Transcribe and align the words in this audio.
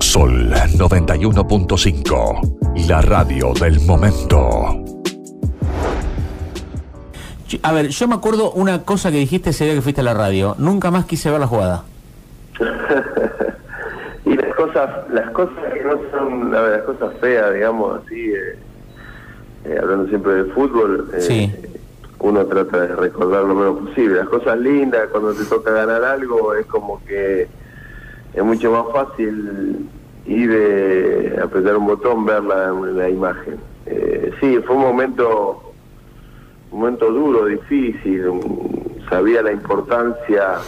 Sol 0.00 0.50
91.5, 0.50 2.86
la 2.88 3.02
radio 3.02 3.52
del 3.54 3.80
momento. 3.80 4.84
A 7.62 7.72
ver, 7.72 7.88
yo 7.88 8.08
me 8.08 8.14
acuerdo 8.14 8.52
una 8.52 8.82
cosa 8.82 9.10
que 9.10 9.18
dijiste 9.18 9.50
ese 9.50 9.64
día 9.64 9.74
que 9.74 9.82
fuiste 9.82 10.00
a 10.00 10.04
la 10.04 10.14
radio. 10.14 10.54
Nunca 10.58 10.90
más 10.90 11.04
quise 11.04 11.30
ver 11.30 11.40
la 11.40 11.46
jugada. 11.46 11.84
y 14.24 14.36
las 14.36 14.54
cosas, 14.54 14.90
las 15.10 15.30
cosas 15.30 15.72
que 15.72 15.84
no 15.84 15.98
son, 16.10 16.52
las 16.52 16.82
cosas 16.82 17.14
feas, 17.20 17.54
digamos 17.54 18.02
así, 18.02 18.32
eh, 18.32 18.58
eh, 19.64 19.78
hablando 19.80 20.08
siempre 20.08 20.34
de 20.34 20.44
fútbol, 20.52 21.10
eh, 21.14 21.70
uno 22.20 22.46
trata 22.46 22.80
de 22.80 22.96
recordar 22.96 23.44
lo 23.44 23.54
menos 23.54 23.88
posible. 23.88 24.16
Las 24.16 24.28
cosas 24.28 24.58
lindas, 24.58 25.08
cuando 25.10 25.34
te 25.34 25.44
toca 25.44 25.70
ganar 25.70 26.02
algo, 26.04 26.54
es 26.54 26.66
como 26.66 27.04
que 27.04 27.48
es 28.34 28.44
mucho 28.44 28.70
más 28.72 28.92
fácil 28.92 29.88
ir 30.26 31.38
a 31.38 31.44
apretar 31.44 31.76
un 31.76 31.86
botón, 31.86 32.26
en 32.28 32.98
la 32.98 33.08
imagen. 33.08 33.58
sí, 34.40 34.58
fue 34.66 34.76
un 34.76 34.82
momento 34.82 35.64
un 36.74 36.80
momento 36.80 37.10
duro, 37.12 37.46
difícil, 37.46 38.24
sabía 39.08 39.42
la 39.42 39.52
importancia, 39.52 40.58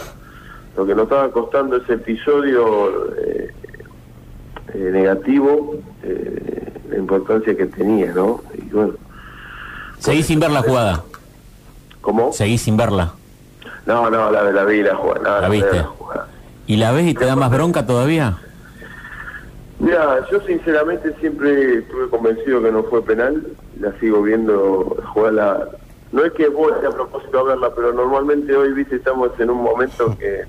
lo 0.77 0.85
que 0.85 0.95
nos 0.95 1.03
estaba 1.03 1.29
costando 1.31 1.75
ese 1.75 1.93
episodio 1.95 3.13
eh, 3.17 3.53
eh, 4.73 4.89
negativo, 4.93 5.75
eh, 6.03 6.71
la 6.89 6.97
importancia 6.97 7.57
que 7.57 7.65
tenía, 7.65 8.13
¿no? 8.13 8.41
Y 8.55 8.73
bueno. 8.73 8.93
¿Seguís 9.99 10.27
sin 10.27 10.39
ver 10.39 10.51
la 10.51 10.61
jugada? 10.61 11.03
¿Cómo? 11.99 12.31
¿Seguís 12.31 12.61
sin 12.61 12.77
verla? 12.77 13.11
No, 13.85 14.09
no, 14.09 14.31
la, 14.31 14.49
la 14.49 14.63
vi 14.63 14.83
la 14.83 14.95
jugada. 14.95 15.41
¿La 15.41 15.49
viste? 15.49 15.83
¿Y 16.67 16.77
la 16.77 16.91
ves 16.91 17.07
y 17.07 17.13
te 17.13 17.25
da 17.25 17.35
más 17.35 17.49
bronca 17.49 17.85
todavía? 17.85 18.37
Mira, 19.79 20.27
yo 20.29 20.39
sinceramente 20.41 21.13
siempre 21.19 21.79
estuve 21.79 22.09
convencido 22.09 22.61
que 22.61 22.71
no 22.71 22.83
fue 22.83 23.01
penal, 23.03 23.45
la 23.79 23.97
sigo 23.99 24.21
viendo 24.21 24.97
jugar 25.13 25.33
la, 25.33 25.67
no 26.11 26.23
es 26.23 26.31
que 26.33 26.47
voy 26.47 26.71
a 26.85 26.89
propósito 26.89 27.39
a 27.39 27.43
verla, 27.43 27.73
pero 27.75 27.91
normalmente 27.91 28.55
hoy, 28.55 28.71
viste, 28.73 28.95
estamos 28.95 29.37
en 29.39 29.49
un 29.49 29.61
momento 29.61 30.17
que, 30.17 30.45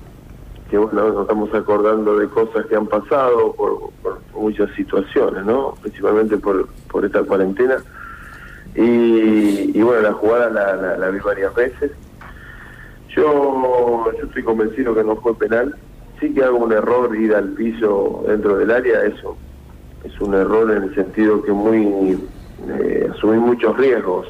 que 0.69 0.77
bueno, 0.77 1.09
nos 1.09 1.21
estamos 1.23 1.53
acordando 1.53 2.17
de 2.17 2.27
cosas 2.29 2.65
que 2.67 2.75
han 2.75 2.87
pasado 2.87 3.53
por, 3.53 3.89
muchas 4.33 4.71
situaciones, 4.73 5.43
¿no? 5.43 5.73
Principalmente 5.81 6.37
por, 6.37 6.69
por 6.89 7.03
esta 7.03 7.23
cuarentena. 7.23 7.77
Y, 8.73 9.81
bueno, 9.81 10.01
la 10.01 10.13
jugada 10.13 10.49
la, 10.49 10.97
la, 10.97 11.09
vi 11.09 11.19
varias 11.19 11.53
veces. 11.53 11.91
Yo, 13.09 14.05
yo 14.17 14.23
estoy 14.23 14.43
convencido 14.43 14.95
que 14.95 15.03
no 15.03 15.17
fue 15.17 15.37
penal. 15.37 15.75
Sí 16.19 16.33
que 16.33 16.43
hago 16.43 16.57
un 16.57 16.71
error 16.71 17.15
ir 17.15 17.33
al 17.33 17.49
piso 17.49 18.23
dentro 18.27 18.57
del 18.57 18.71
área, 18.71 19.03
eso 19.05 19.37
es 20.03 20.19
un 20.21 20.33
error 20.33 20.71
en 20.71 20.83
el 20.83 20.95
sentido 20.95 21.41
que 21.41 21.51
muy 21.51 22.17
eh, 22.67 23.09
asumí 23.11 23.37
muchos 23.37 23.77
riesgos 23.77 24.27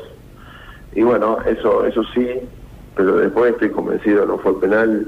y 0.94 1.04
bueno, 1.04 1.38
eso, 1.45 1.86
eso 1.86 2.04
sí, 2.14 2.28
pero 2.95 3.17
después 3.17 3.54
estoy 3.54 3.70
convencido, 3.70 4.26
no 4.26 4.38
fue 4.40 4.60
penal. 4.60 5.08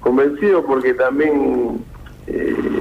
Convencido 0.00 0.64
porque 0.64 0.94
también 0.94 1.84
eh, 2.26 2.80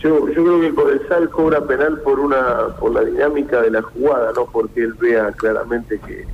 yo, 0.00 0.28
yo 0.28 0.44
creo 0.44 0.60
que 0.60 0.74
Codesal 0.74 1.30
cobra 1.30 1.60
penal 1.62 2.00
por 2.00 2.20
una 2.20 2.68
por 2.78 2.92
la 2.92 3.04
dinámica 3.04 3.62
de 3.62 3.70
la 3.70 3.82
jugada, 3.82 4.32
no 4.34 4.46
porque 4.46 4.82
él 4.82 4.94
vea 4.94 5.32
claramente 5.32 5.98
que, 6.00 6.26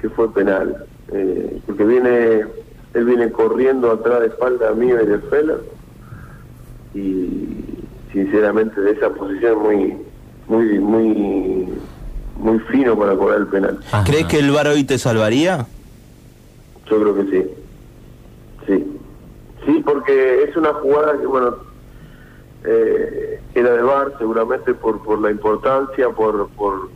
que 0.00 0.08
fue 0.10 0.32
penal. 0.32 0.84
Eh, 1.12 1.60
porque 1.66 1.84
viene 1.84 2.44
él 2.94 3.04
viene 3.04 3.30
corriendo 3.30 3.90
atrás 3.90 4.20
de 4.20 4.26
espalda 4.28 4.72
mío 4.72 5.00
y 5.00 5.06
de 5.06 5.18
Fela 5.18 5.56
y 6.94 7.64
sinceramente 8.12 8.80
de 8.80 8.92
esa 8.92 9.10
posición 9.10 9.62
muy 9.62 9.96
muy 10.48 10.78
muy 10.80 11.68
muy 12.36 12.58
fino 12.70 12.98
para 12.98 13.14
cobrar 13.14 13.40
el 13.40 13.46
penal. 13.46 13.78
¿Crees 14.04 14.26
que 14.26 14.38
el 14.38 14.50
VAR 14.50 14.68
hoy 14.68 14.84
te 14.84 14.98
salvaría? 14.98 15.66
Yo 16.88 17.00
creo 17.00 17.14
que 17.14 17.24
sí. 17.24 17.50
Sí. 18.66 18.98
Sí, 19.66 19.82
porque 19.84 20.44
es 20.44 20.56
una 20.56 20.72
jugada 20.72 21.18
que, 21.18 21.26
bueno, 21.26 21.54
eh, 22.64 23.40
era 23.54 23.72
de 23.72 23.82
VAR 23.82 24.14
seguramente 24.18 24.72
por, 24.74 25.02
por 25.02 25.20
la 25.20 25.30
importancia, 25.30 26.08
por, 26.08 26.48
por, 26.50 26.88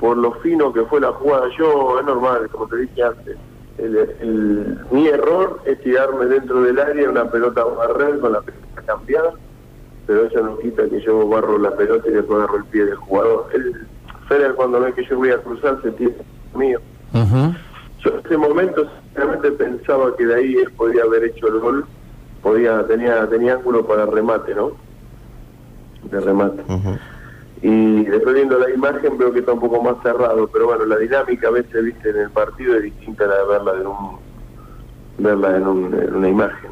por 0.00 0.16
lo 0.16 0.32
fino 0.40 0.72
que 0.72 0.82
fue 0.86 1.00
la 1.00 1.12
jugada. 1.12 1.46
Yo, 1.58 2.00
es 2.00 2.06
normal, 2.06 2.48
como 2.50 2.66
te 2.66 2.78
dije 2.78 3.02
antes, 3.02 3.36
el, 3.78 4.78
mi 4.90 5.08
error 5.08 5.60
es 5.64 5.80
tirarme 5.80 6.26
dentro 6.26 6.62
del 6.62 6.78
área 6.78 7.10
una 7.10 7.30
pelota 7.30 7.62
a 7.62 7.64
barrer 7.64 8.20
con 8.20 8.32
la 8.32 8.40
pelota 8.40 8.82
cambiada, 8.86 9.32
pero 10.06 10.26
eso 10.26 10.42
no 10.42 10.58
quita 10.58 10.88
que 10.88 11.00
yo 11.00 11.26
barro 11.28 11.58
la 11.58 11.72
pelota 11.72 12.08
y 12.08 12.12
después 12.12 12.38
agarro 12.38 12.58
el 12.58 12.64
pie 12.66 12.84
del 12.84 12.96
jugador. 12.96 13.46
Él, 13.54 13.86
Federer 14.28 14.54
cuando 14.54 14.80
ve 14.80 14.92
que 14.94 15.04
yo 15.04 15.16
voy 15.16 15.30
a 15.30 15.38
cruzar 15.38 15.80
se 15.82 15.90
tiene 15.92 16.14
mío. 16.54 16.80
Yo 17.12 18.10
en 18.10 18.20
ese 18.24 18.36
momento 18.36 18.86
sinceramente 19.02 19.50
pensaba 19.52 20.16
que 20.16 20.26
de 20.26 20.34
ahí 20.34 20.54
él 20.56 20.70
podía 20.72 21.02
haber 21.02 21.24
hecho 21.24 21.48
el 21.48 21.58
gol, 21.60 21.86
podía 22.42 22.86
tenía 22.86 23.26
tenía 23.28 23.54
ángulo 23.54 23.86
para 23.86 24.06
remate, 24.06 24.54
¿no? 24.54 24.72
De 26.10 26.20
remate. 26.20 26.62
Y 27.66 28.04
después 28.04 28.34
viendo 28.34 28.58
la 28.58 28.68
imagen 28.70 29.16
veo 29.16 29.32
que 29.32 29.38
está 29.38 29.54
un 29.54 29.60
poco 29.60 29.82
más 29.82 29.96
cerrado, 30.02 30.46
pero 30.48 30.66
bueno, 30.66 30.84
la 30.84 30.98
dinámica 30.98 31.48
a 31.48 31.50
veces 31.50 31.82
viste 31.82 32.10
en 32.10 32.16
el 32.16 32.30
partido 32.30 32.76
es 32.76 32.82
distinta 32.82 33.24
a 33.24 33.28
la 33.28 33.36
de 33.38 33.46
verla 33.46 33.72
en 33.80 33.86
un 33.86 34.18
verla 35.16 35.56
en, 35.56 35.66
una 35.66 36.28
imagen. 36.28 36.70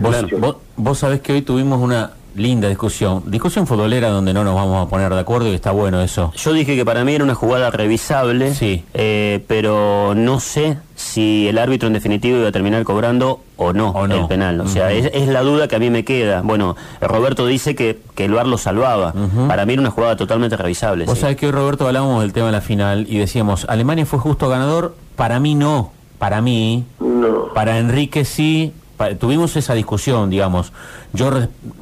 vos, 0.00 0.56
vos 0.76 0.98
sabés 0.98 1.22
que 1.22 1.32
hoy 1.32 1.40
tuvimos 1.40 1.80
una 1.80 2.10
linda 2.34 2.68
discusión. 2.68 3.22
Discusión 3.26 3.66
futbolera 3.66 4.08
donde 4.08 4.32
no 4.32 4.44
nos 4.44 4.54
vamos 4.54 4.86
a 4.86 4.88
poner 4.88 5.12
de 5.12 5.20
acuerdo 5.20 5.50
y 5.50 5.54
está 5.54 5.70
bueno 5.70 6.02
eso. 6.02 6.32
Yo 6.36 6.52
dije 6.52 6.76
que 6.76 6.84
para 6.84 7.04
mí 7.04 7.14
era 7.14 7.24
una 7.24 7.34
jugada 7.34 7.70
revisable, 7.70 8.54
sí. 8.54 8.84
Eh, 8.94 9.44
pero 9.46 10.14
no 10.14 10.40
sé 10.40 10.78
si 10.94 11.48
el 11.48 11.58
árbitro 11.58 11.86
en 11.86 11.92
definitivo 11.92 12.38
iba 12.38 12.48
a 12.48 12.52
terminar 12.52 12.84
cobrando 12.84 13.40
o 13.56 13.72
no, 13.72 14.04
el 14.06 14.26
penal. 14.26 14.60
O 14.60 14.68
sea, 14.68 14.92
es, 14.92 15.28
la 15.28 15.42
duda 15.42 15.68
que 15.68 15.76
a 15.76 15.78
mí 15.78 15.90
me 15.90 16.04
queda. 16.04 16.42
Bueno, 16.42 16.76
Roberto 17.00 17.46
dice 17.46 17.74
que, 17.74 17.98
que 18.14 18.24
el 18.24 18.32
VAR 18.32 18.46
lo 18.46 18.58
salvaba. 18.58 19.14
Para 19.48 19.66
mí 19.66 19.74
era 19.74 19.82
una 19.82 19.90
jugada 19.90 20.16
totalmente 20.16 20.56
revisable. 20.56 21.04
Vos 21.06 21.18
sabés 21.18 21.36
que 21.36 21.46
hoy, 21.46 21.52
Roberto, 21.52 21.86
hablábamos 21.86 22.22
del 22.22 22.32
tema 22.32 22.46
de 22.46 22.52
la 22.52 22.60
final 22.60 23.06
y 23.08 23.18
decíamos, 23.18 23.66
Alemania 23.68 24.06
fue 24.06 24.18
justo 24.18 24.48
ganador, 24.48 24.94
para 25.16 25.40
mí 25.40 25.54
no. 25.54 25.92
Para 26.18 26.40
mí, 26.40 26.84
no. 27.00 27.52
para 27.52 27.78
Enrique 27.78 28.24
sí, 28.24 28.72
tuvimos 29.18 29.56
esa 29.56 29.74
discusión, 29.74 30.30
digamos. 30.30 30.72
Yo 31.12 31.30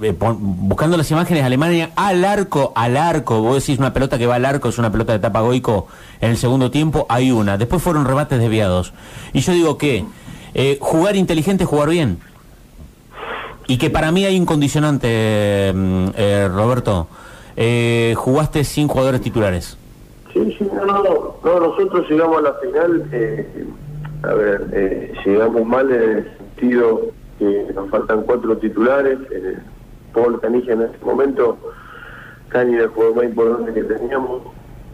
eh, 0.02 0.14
buscando 0.18 0.96
las 0.96 1.10
imágenes, 1.10 1.44
Alemania 1.44 1.90
al 1.96 2.24
arco, 2.24 2.72
al 2.74 2.96
arco, 2.96 3.40
vos 3.42 3.60
decís 3.60 3.78
una 3.78 3.92
pelota 3.92 4.18
que 4.18 4.26
va 4.26 4.36
al 4.36 4.44
arco, 4.44 4.68
es 4.68 4.78
una 4.78 4.90
pelota 4.90 5.12
de 5.12 5.18
tapa 5.18 5.42
en 5.42 6.30
el 6.30 6.36
segundo 6.36 6.70
tiempo 6.70 7.06
hay 7.08 7.32
una, 7.32 7.58
después 7.58 7.82
fueron 7.82 8.04
rebates 8.04 8.38
desviados. 8.38 8.92
Y 9.32 9.40
yo 9.40 9.52
digo 9.52 9.78
que 9.78 10.04
eh, 10.54 10.78
jugar 10.80 11.16
inteligente 11.16 11.64
es 11.64 11.70
jugar 11.70 11.88
bien. 11.88 12.18
Y 13.68 13.78
que 13.78 13.90
para 13.90 14.10
mí 14.10 14.24
hay 14.24 14.38
un 14.38 14.46
condicionante, 14.46 15.72
mm, 15.74 16.06
eh, 16.16 16.48
Roberto. 16.48 17.08
jugaste 18.16 18.64
sin 18.64 18.88
jugadores 18.88 19.20
titulares. 19.20 19.76
Sí, 20.32 20.56
sí, 20.58 20.66
no, 20.74 20.86
no, 20.86 21.36
no, 21.44 21.60
nosotros 21.60 22.08
llegamos 22.08 22.38
a 22.38 22.40
la 22.40 22.54
final, 22.54 23.04
a 24.22 24.34
ver, 24.34 25.12
llegamos 25.26 25.66
mal 25.66 25.90
en 25.92 26.41
que 27.38 27.72
nos 27.74 27.90
faltan 27.90 28.22
cuatro 28.22 28.56
titulares. 28.56 29.18
Eh, 29.30 29.56
Paul 30.14 30.40
Canilla 30.40 30.74
en 30.74 30.82
este 30.82 31.04
momento, 31.04 31.58
Cani 32.48 32.74
era 32.74 32.84
el 32.84 32.90
jugador 32.90 33.16
más 33.16 33.24
importante 33.24 33.72
que 33.72 33.82
teníamos. 33.82 34.42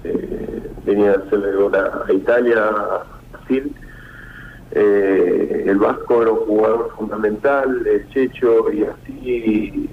Eh, 0.04 0.62
venía 0.86 1.12
a 1.12 1.14
hacerle 1.16 1.52
gol 1.52 1.74
a, 1.74 2.12
Italia, 2.12 2.68
a 2.68 3.04
Brasil. 3.32 3.74
Eh, 4.70 5.64
el 5.66 5.78
Vasco 5.78 6.22
era 6.22 6.32
un 6.32 6.46
jugador 6.46 6.92
fundamental, 6.96 7.86
el 7.86 8.08
Checho 8.10 8.72
y 8.72 8.84
así. 8.84 9.90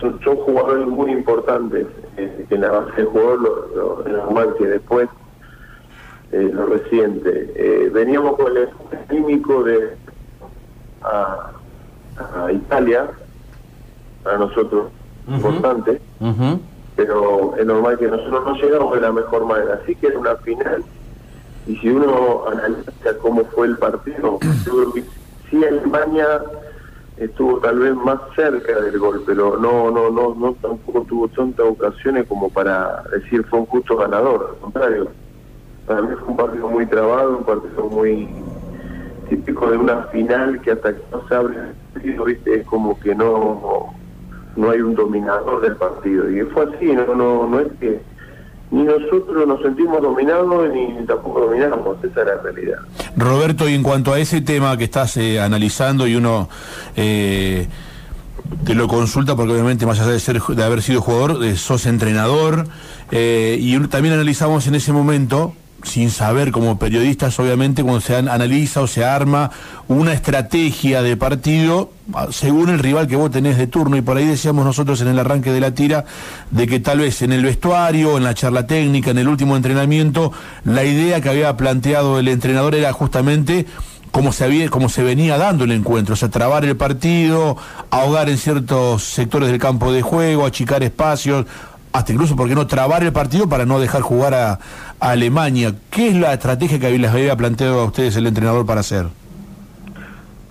son, 0.00 0.18
jugadores 0.18 0.86
muy 0.86 1.12
importantes 1.12 1.86
que 2.16 2.54
en 2.54 2.60
la 2.60 2.70
base 2.70 2.92
del 2.96 3.06
jugador 3.06 3.40
lo, 3.74 4.04
normal 4.06 4.54
que 4.58 4.66
después 4.66 5.08
lo 6.30 6.66
reciente. 6.66 7.90
veníamos 7.92 8.36
con 8.36 8.56
el 8.56 8.68
químico 9.08 9.62
de 9.62 10.03
a, 11.04 11.50
Italia, 12.52 13.10
para 14.22 14.38
nosotros 14.38 14.86
importante, 15.26 16.00
pero 16.94 17.56
es 17.56 17.66
normal 17.66 17.98
que 17.98 18.06
nosotros 18.06 18.44
no 18.44 18.54
llegamos 18.54 18.94
de 18.94 19.00
la 19.00 19.12
mejor 19.12 19.46
manera. 19.46 19.80
Así 19.82 19.96
que 19.96 20.06
era 20.08 20.18
una 20.18 20.36
final, 20.36 20.84
y 21.66 21.76
si 21.76 21.88
uno 21.88 22.44
analiza 22.46 23.18
cómo 23.20 23.44
fue 23.46 23.66
el 23.66 23.78
partido, 23.78 24.38
yo 24.64 24.72
creo 24.72 24.92
que 24.92 25.04
sí 25.50 25.64
Alemania 25.64 26.42
estuvo 27.16 27.58
tal 27.58 27.78
vez 27.78 27.94
más 27.94 28.18
cerca 28.34 28.80
del 28.80 28.98
gol, 28.98 29.22
pero 29.26 29.56
no, 29.56 29.90
no, 29.90 30.10
no, 30.10 30.34
no 30.34 30.52
tampoco 30.54 31.02
tuvo 31.02 31.28
tantas 31.28 31.66
ocasiones 31.66 32.26
como 32.26 32.50
para 32.50 33.02
decir 33.12 33.44
fue 33.44 33.60
un 33.60 33.66
justo 33.66 33.96
ganador, 33.96 34.50
al 34.50 34.60
contrario. 34.60 35.08
Para 35.86 36.02
mí 36.02 36.14
fue 36.18 36.28
un 36.28 36.36
partido 36.36 36.68
muy 36.68 36.86
trabado, 36.86 37.38
un 37.38 37.44
partido 37.44 37.84
muy 37.84 38.28
típico 39.28 39.70
de 39.70 39.78
una 39.78 40.04
final 40.04 40.60
que 40.60 40.72
hasta 40.72 40.94
que 40.94 41.02
no 41.12 41.26
se 41.28 41.34
abre 41.34 41.56
el 41.56 41.74
partido, 41.92 42.24
¿viste? 42.24 42.60
es 42.60 42.66
como 42.66 42.98
que 43.00 43.14
no, 43.14 43.94
no 44.56 44.70
hay 44.70 44.80
un 44.80 44.94
dominador 44.94 45.60
del 45.62 45.76
partido. 45.76 46.30
Y 46.30 46.42
fue 46.42 46.64
así, 46.64 46.86
no, 46.92 47.14
no, 47.14 47.46
no 47.46 47.60
es 47.60 47.68
que 47.80 48.00
ni 48.70 48.82
nosotros 48.82 49.46
nos 49.46 49.62
sentimos 49.62 50.02
dominados 50.02 50.72
ni 50.72 51.06
tampoco 51.06 51.42
dominamos, 51.42 51.96
esa 52.02 52.20
es 52.22 52.26
la 52.26 52.42
realidad. 52.42 52.78
Roberto, 53.16 53.68
y 53.68 53.74
en 53.74 53.82
cuanto 53.82 54.12
a 54.12 54.18
ese 54.18 54.40
tema 54.40 54.76
que 54.76 54.84
estás 54.84 55.16
eh, 55.16 55.40
analizando 55.40 56.08
y 56.08 56.16
uno 56.16 56.48
eh, 56.96 57.68
te 58.64 58.74
lo 58.74 58.88
consulta 58.88 59.36
porque 59.36 59.52
obviamente 59.52 59.86
más 59.86 60.00
allá 60.00 60.10
de 60.10 60.18
ser 60.18 60.40
de 60.40 60.64
haber 60.64 60.82
sido 60.82 61.00
jugador, 61.02 61.44
eh, 61.44 61.56
sos 61.56 61.86
entrenador 61.86 62.66
y 63.12 63.78
también 63.86 64.14
analizamos 64.14 64.66
en 64.66 64.74
ese 64.74 64.92
momento 64.92 65.54
sin 65.84 66.10
saber 66.10 66.50
como 66.50 66.78
periodistas, 66.78 67.38
obviamente, 67.38 67.82
cuando 67.82 68.00
se 68.00 68.16
analiza 68.16 68.80
o 68.80 68.86
se 68.86 69.04
arma 69.04 69.50
una 69.86 70.12
estrategia 70.12 71.02
de 71.02 71.16
partido 71.16 71.90
según 72.30 72.70
el 72.70 72.78
rival 72.78 73.06
que 73.06 73.16
vos 73.16 73.30
tenés 73.30 73.56
de 73.56 73.66
turno. 73.66 73.96
Y 73.96 74.02
por 74.02 74.16
ahí 74.16 74.26
decíamos 74.26 74.64
nosotros 74.64 75.00
en 75.00 75.08
el 75.08 75.18
arranque 75.18 75.52
de 75.52 75.60
la 75.60 75.74
tira 75.74 76.04
de 76.50 76.66
que 76.66 76.80
tal 76.80 76.98
vez 76.98 77.22
en 77.22 77.32
el 77.32 77.44
vestuario, 77.44 78.16
en 78.16 78.24
la 78.24 78.34
charla 78.34 78.66
técnica, 78.66 79.10
en 79.10 79.18
el 79.18 79.28
último 79.28 79.56
entrenamiento, 79.56 80.32
la 80.64 80.84
idea 80.84 81.20
que 81.20 81.28
había 81.28 81.56
planteado 81.56 82.18
el 82.18 82.28
entrenador 82.28 82.74
era 82.74 82.92
justamente 82.92 83.66
como 84.10 84.32
se, 84.32 84.44
había, 84.44 84.68
se 84.88 85.02
venía 85.02 85.36
dando 85.38 85.64
el 85.64 85.72
encuentro, 85.72 86.12
o 86.12 86.16
sea, 86.16 86.28
trabar 86.28 86.64
el 86.64 86.76
partido, 86.76 87.56
ahogar 87.90 88.28
en 88.28 88.38
ciertos 88.38 89.02
sectores 89.02 89.48
del 89.50 89.58
campo 89.58 89.92
de 89.92 90.02
juego, 90.02 90.46
achicar 90.46 90.84
espacios, 90.84 91.46
hasta 91.94 92.12
incluso, 92.12 92.34
¿por 92.34 92.48
qué 92.48 92.56
no 92.56 92.66
trabar 92.66 93.04
el 93.04 93.12
partido 93.12 93.48
para 93.48 93.66
no 93.66 93.78
dejar 93.78 94.02
jugar 94.02 94.34
a, 94.34 94.58
Alemania? 95.00 95.74
¿Qué 95.90 96.08
es 96.08 96.16
la 96.16 96.32
estrategia 96.32 96.78
que 96.78 96.98
les 96.98 97.10
había 97.10 97.36
planteado 97.36 97.80
a 97.80 97.84
ustedes 97.84 98.16
el 98.16 98.26
entrenador 98.26 98.66
para 98.66 98.80
hacer? 98.80 99.06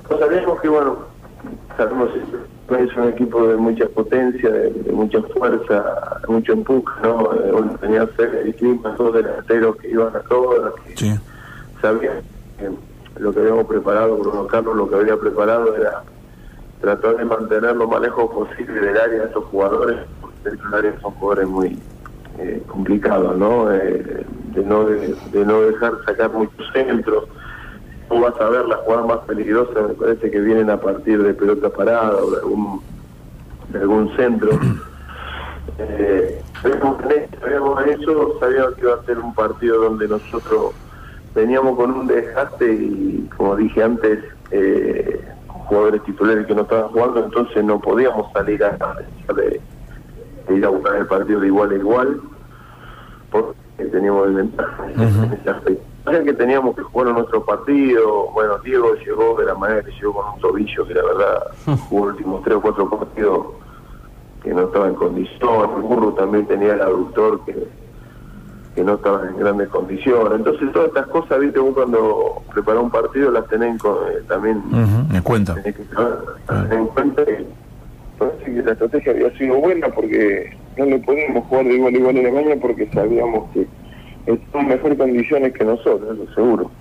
Pues 0.07 0.19
sabemos 0.19 0.61
que, 0.61 0.69
bueno, 0.69 0.97
sabemos 1.77 2.09
que 2.13 2.83
es 2.83 2.97
un 2.97 3.09
equipo 3.09 3.47
de 3.47 3.57
mucha 3.57 3.85
potencia, 3.87 4.49
de, 4.49 4.91
mucha 4.91 5.21
fuerza, 5.21 5.83
mucho 6.27 6.53
empuje, 6.53 6.91
¿no? 7.03 7.33
Eh, 7.33 7.51
bueno, 7.51 7.75
tenía 7.79 8.07
el 8.17 8.55
clima, 8.55 8.95
dos 8.97 9.13
delanteros 9.13 9.75
que 9.77 9.89
iban 9.89 10.15
a 10.15 10.19
todas, 10.21 10.73
sí. 10.95 11.13
sabían 11.81 12.21
que 12.57 12.69
lo 13.19 13.31
que 13.31 13.39
habíamos 13.41 13.65
preparado, 13.65 14.17
Bruno 14.17 14.47
Carlos 14.47 14.75
lo 14.75 14.89
que 14.89 14.95
había 14.95 15.17
preparado 15.17 15.75
era 15.75 16.03
tratar 16.81 17.17
de 17.17 17.25
mantener 17.25 17.75
lo 17.75 17.87
más 17.87 18.01
lejos 18.01 18.31
posible 18.31 18.73
del 18.73 18.97
área 18.97 19.19
de 19.19 19.25
estos 19.25 19.45
jugadores 19.45 19.97
dentro 20.43 20.75
área 20.75 20.99
son 21.01 21.11
jugadores 21.13 21.47
muy 21.47 21.79
eh, 22.39 22.61
complicados, 22.67 23.37
¿no? 23.37 23.71
Eh, 23.71 24.25
de 24.53 24.63
¿no? 24.63 24.85
De, 24.85 25.45
no 25.45 25.61
dejar 25.61 25.93
sacar 26.05 26.31
muchos 26.31 26.71
centros. 26.73 27.25
Tú 28.09 28.19
vas 28.19 28.39
a 28.39 28.49
ver 28.49 28.65
las 28.65 28.79
jugadas 28.79 29.07
más 29.07 29.19
peligrosas, 29.19 29.89
me 29.89 29.93
parece 29.95 30.29
que 30.29 30.39
vienen 30.39 30.69
a 30.69 30.79
partir 30.79 31.21
de 31.23 31.33
pelota 31.33 31.69
parada 31.69 32.17
o 32.17 32.31
de 32.31 32.37
algún, 32.37 32.81
de 33.69 33.79
algún 33.79 34.15
centro. 34.15 34.51
Eh, 35.79 36.39
sabíamos 36.61 37.87
eso, 37.87 38.37
sabíamos 38.39 38.75
que 38.75 38.81
iba 38.81 38.93
a 38.93 39.03
ser 39.05 39.17
un 39.17 39.33
partido 39.33 39.81
donde 39.81 40.07
nosotros 40.07 40.73
veníamos 41.33 41.75
con 41.75 41.91
un 41.91 42.05
desgaste 42.05 42.73
y, 42.73 43.27
como 43.35 43.55
dije 43.55 43.81
antes, 43.81 44.19
eh, 44.51 45.19
jugadores 45.47 46.03
titulares 46.03 46.45
que 46.45 46.53
no 46.53 46.61
estaban 46.61 46.89
jugando, 46.89 47.23
entonces 47.23 47.63
no 47.63 47.79
podíamos 47.79 48.31
salir 48.33 48.63
a, 48.63 48.77
a 48.77 49.33
de, 49.33 49.61
ir 50.49 50.65
a 50.65 50.69
buscar 50.69 50.95
el 50.97 51.07
partido 51.07 51.39
de 51.39 51.47
igual 51.47 51.71
a 51.71 51.75
igual, 51.75 52.21
porque 53.75 53.91
teníamos 53.91 54.27
el 54.27 54.33
ventaja 54.33 54.87
en 56.05 56.25
que 56.25 56.33
teníamos 56.33 56.75
que 56.75 56.81
jugar 56.83 57.13
nuestro 57.13 57.45
partido, 57.45 58.29
bueno, 58.33 58.57
Diego 58.59 58.93
llegó 58.95 59.35
de 59.39 59.45
la 59.45 59.55
manera 59.55 59.81
que 59.83 59.91
llegó 59.91 60.13
con 60.13 60.33
un 60.33 60.39
tobillo 60.41 60.85
que 60.85 60.93
la 60.93 61.03
verdad 61.03 61.43
jugó 61.89 62.07
los 62.07 62.15
últimos 62.15 62.43
tres 62.43 62.57
o 62.57 62.61
cuatro 62.61 62.89
partidos 62.89 63.47
que 64.43 64.53
no 64.53 64.63
estaba 64.63 64.87
en 64.87 64.95
condición, 64.95 65.69
el 65.77 65.81
burro 65.81 66.13
también 66.13 66.45
tenía 66.45 66.73
el 66.73 66.81
aductor 66.81 67.39
que, 67.45 67.65
que 68.75 68.83
no 68.83 68.95
estaba 68.95 69.25
en 69.29 69.37
grandes 69.37 69.69
condiciones. 69.69 70.33
Entonces 70.33 70.69
todas 70.73 70.89
estas 70.89 71.07
cosas, 71.07 71.39
viste, 71.39 71.59
vos 71.59 71.73
cuando 71.73 72.41
preparás 72.53 72.83
un 72.83 72.91
partido 72.91 73.31
las 73.31 73.47
tenés 73.47 73.77
eh, 73.77 74.23
también... 74.27 74.61
me 75.09 75.21
cuenta. 75.21 75.55
Tenés 75.55 75.77
que 75.77 76.75
en 76.75 76.87
cuenta 76.87 77.23
que 77.23 77.45
parece 78.19 78.43
que 78.43 78.61
la 78.63 78.71
estrategia 78.73 79.11
había 79.13 79.37
sido 79.37 79.55
buena 79.55 79.87
porque 79.87 80.57
no 80.77 80.85
le 80.85 80.99
podíamos 80.99 81.45
jugar 81.45 81.65
de 81.65 81.75
igual 81.75 81.93
a 81.93 81.97
igual 81.97 82.17
a 82.17 82.19
Alemania 82.19 82.57
porque 82.61 82.87
sabíamos 82.93 83.49
que 83.51 83.67
están 84.25 84.61
en 84.61 84.67
mejores 84.69 84.97
condiciones 84.97 85.53
que 85.53 85.65
nosotros, 85.65 86.01
eso 86.17 86.33
seguro. 86.33 86.71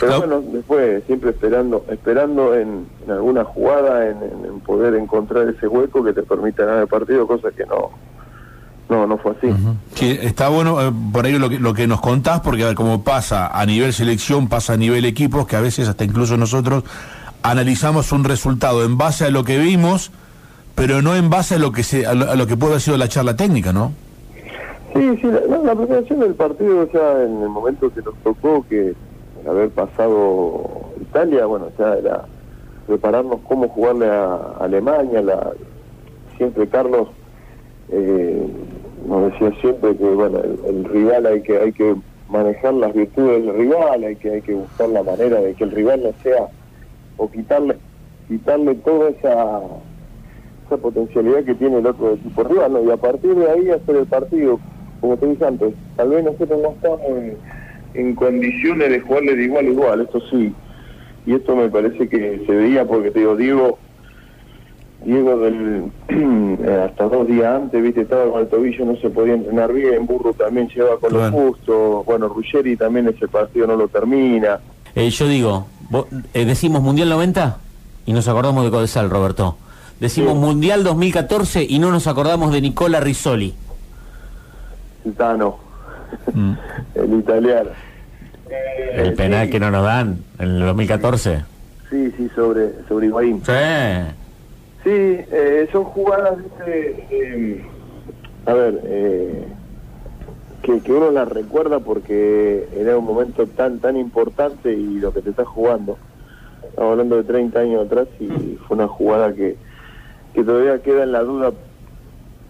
Pero 0.00 0.18
bueno, 0.18 0.40
después 0.40 1.02
siempre 1.06 1.30
esperando 1.30 1.84
esperando 1.90 2.54
en, 2.54 2.86
alguna 3.08 3.44
jugada, 3.44 4.08
en, 4.08 4.60
poder 4.66 4.94
encontrar 4.94 5.48
ese 5.48 5.68
hueco 5.68 6.02
que 6.02 6.12
te 6.12 6.22
permita 6.22 6.64
ganar 6.64 6.82
el 6.82 6.88
partido, 6.88 7.26
cosa 7.26 7.50
que 7.52 7.64
no 7.66 7.90
no 8.88 9.06
no 9.06 9.18
fue 9.18 9.32
así. 9.32 9.48
Sí, 9.94 10.18
está 10.20 10.48
bueno 10.48 10.80
eh, 10.80 10.92
por 11.12 11.24
ahí 11.24 11.38
lo 11.38 11.48
que, 11.48 11.60
lo 11.60 11.74
que 11.74 11.86
nos 11.86 12.00
contás, 12.00 12.40
porque 12.40 12.64
a 12.64 12.66
ver, 12.66 12.74
como 12.74 13.04
pasa 13.04 13.46
a 13.48 13.64
nivel 13.64 13.92
selección, 13.92 14.48
pasa 14.48 14.72
a 14.72 14.76
nivel 14.76 15.04
equipos, 15.04 15.46
que 15.46 15.54
a 15.54 15.60
veces 15.60 15.88
hasta 15.88 16.04
incluso 16.04 16.36
nosotros 16.36 16.82
analizamos 17.42 18.10
un 18.10 18.24
resultado 18.24 18.84
en 18.84 18.98
base 18.98 19.26
a 19.26 19.30
lo 19.30 19.44
que 19.44 19.58
vimos 19.58 20.10
pero 20.74 21.02
no 21.02 21.14
en 21.16 21.30
base 21.30 21.56
a 21.56 21.58
lo 21.58 21.72
que 21.72 21.82
se, 21.82 22.06
a 22.06 22.14
lo, 22.14 22.46
que 22.46 22.56
puede 22.56 22.72
haber 22.72 22.82
sido 22.82 22.96
la 22.96 23.08
charla 23.08 23.36
técnica, 23.36 23.72
¿no? 23.72 23.92
Sí, 24.94 25.16
sí, 25.20 25.28
la, 25.28 25.58
la, 25.58 25.74
preparación 25.74 26.20
del 26.20 26.34
partido 26.34 26.90
ya 26.92 27.22
en 27.22 27.42
el 27.42 27.48
momento 27.48 27.92
que 27.92 28.02
nos 28.02 28.14
tocó, 28.24 28.64
que 28.68 28.94
haber 29.48 29.70
pasado 29.70 30.90
Italia, 31.00 31.46
bueno, 31.46 31.68
ya 31.78 31.94
era 31.94 32.24
prepararnos 32.86 33.40
cómo 33.48 33.68
jugarle 33.68 34.08
a, 34.08 34.56
Alemania, 34.60 35.22
la, 35.22 35.52
siempre 36.36 36.66
Carlos 36.68 37.08
eh, 37.90 38.46
nos 39.06 39.32
decía 39.32 39.52
siempre 39.60 39.96
que 39.96 40.04
bueno 40.04 40.40
el, 40.66 40.84
rival 40.84 41.26
hay 41.26 41.42
que 41.42 41.58
hay 41.58 41.72
que 41.72 41.94
manejar 42.28 42.74
las 42.74 42.92
virtudes 42.94 43.44
del 43.44 43.54
rival, 43.56 44.04
hay 44.04 44.16
que 44.16 44.30
hay 44.30 44.42
que 44.42 44.54
buscar 44.54 44.88
la 44.88 45.02
manera 45.02 45.40
de 45.40 45.54
que 45.54 45.64
el 45.64 45.70
rival 45.70 46.02
no 46.02 46.12
sea 46.22 46.48
o 47.16 47.30
quitarle 47.30 47.76
quitarle 48.28 48.74
toda 48.76 49.10
esa 49.10 49.60
potencialidad 50.76 51.44
que 51.44 51.54
tiene 51.54 51.78
el 51.78 51.86
otro 51.86 52.14
equipo 52.14 52.44
rival, 52.44 52.72
¿no? 52.72 52.84
y 52.84 52.90
a 52.90 52.96
partir 52.96 53.34
de 53.34 53.50
ahí 53.50 53.70
hacer 53.70 53.96
el 53.96 54.06
partido, 54.06 54.58
como 55.00 55.16
te 55.16 55.26
dije 55.26 55.44
antes, 55.44 55.74
tal 55.96 56.10
vez 56.10 56.24
nosotros 56.24 56.60
no 56.62 56.70
estamos 56.70 57.00
en, 57.94 58.14
condiciones 58.14 58.90
de 58.90 59.00
jugarle 59.00 59.36
de 59.36 59.44
igual 59.44 59.66
a 59.66 59.68
igual, 59.68 60.00
esto 60.02 60.20
sí, 60.30 60.54
y 61.26 61.34
esto 61.34 61.56
me 61.56 61.68
parece 61.68 62.08
que 62.08 62.42
se 62.46 62.52
veía 62.52 62.84
porque 62.84 63.10
te 63.10 63.20
digo, 63.20 63.36
Diego, 63.36 63.78
Diego 65.04 65.38
del, 65.38 65.90
hasta 66.84 67.08
dos 67.08 67.26
días 67.26 67.54
antes, 67.54 67.82
viste, 67.82 68.02
estaba 68.02 68.30
con 68.30 68.40
el 68.42 68.48
tobillo, 68.48 68.84
no 68.84 68.96
se 68.96 69.10
podía 69.10 69.34
entrenar 69.34 69.72
bien, 69.72 70.06
Burro 70.06 70.32
también 70.34 70.68
lleva 70.68 70.98
con 70.98 71.12
lo 71.12 71.30
justo, 71.30 72.04
bueno, 72.04 72.28
Ruggeri 72.28 72.76
también 72.76 73.08
ese 73.08 73.26
partido 73.26 73.66
no 73.66 73.76
lo 73.76 73.88
termina. 73.88 74.60
Eh, 74.94 75.10
yo 75.10 75.26
digo, 75.26 75.66
eh, 76.34 76.44
decimos 76.44 76.82
Mundial 76.82 77.08
90 77.08 77.58
y 78.06 78.12
nos 78.12 78.28
acordamos 78.28 78.64
de 78.64 78.70
Codesal, 78.70 79.10
Roberto. 79.10 79.56
Decimos 80.00 80.34
Mundial 80.34 80.82
2014 80.82 81.66
y 81.68 81.78
no 81.78 81.90
nos 81.90 82.06
acordamos 82.06 82.52
de 82.52 82.62
Nicola 82.62 83.00
Risoli. 83.00 83.54
Tano, 85.16 85.58
mm. 86.32 86.52
el 86.94 87.14
italiano. 87.18 87.70
El 88.94 89.08
eh, 89.08 89.12
penal 89.12 89.50
que 89.50 89.60
no 89.60 89.70
nos 89.70 89.84
dan 89.84 90.18
en 90.38 90.48
el 90.48 90.60
2014. 90.60 91.44
Sí, 91.90 92.12
sí, 92.16 92.30
sobre, 92.34 92.70
sobre 92.88 93.06
Higuaín. 93.06 93.42
Sí. 93.44 93.52
Sí, 94.82 94.90
eh, 94.90 95.68
son 95.70 95.84
jugadas, 95.84 96.38
eh, 96.66 97.62
a 98.46 98.54
ver, 98.54 98.80
eh, 98.84 99.44
que, 100.62 100.80
que 100.80 100.92
uno 100.92 101.10
las 101.10 101.28
recuerda 101.28 101.80
porque 101.80 102.66
era 102.74 102.96
un 102.96 103.04
momento 103.04 103.46
tan 103.46 103.78
tan 103.80 103.98
importante 103.98 104.72
y 104.72 104.98
lo 104.98 105.12
que 105.12 105.20
te 105.20 105.30
estás 105.30 105.46
jugando. 105.46 105.98
Estamos 106.66 106.92
hablando 106.92 107.16
de 107.16 107.24
30 107.24 107.60
años 107.60 107.86
atrás 107.86 108.08
y 108.18 108.56
fue 108.66 108.78
una 108.78 108.88
jugada 108.88 109.34
que 109.34 109.56
que 110.34 110.44
todavía 110.44 110.82
queda 110.82 111.02
en 111.02 111.12
la 111.12 111.20
duda 111.20 111.52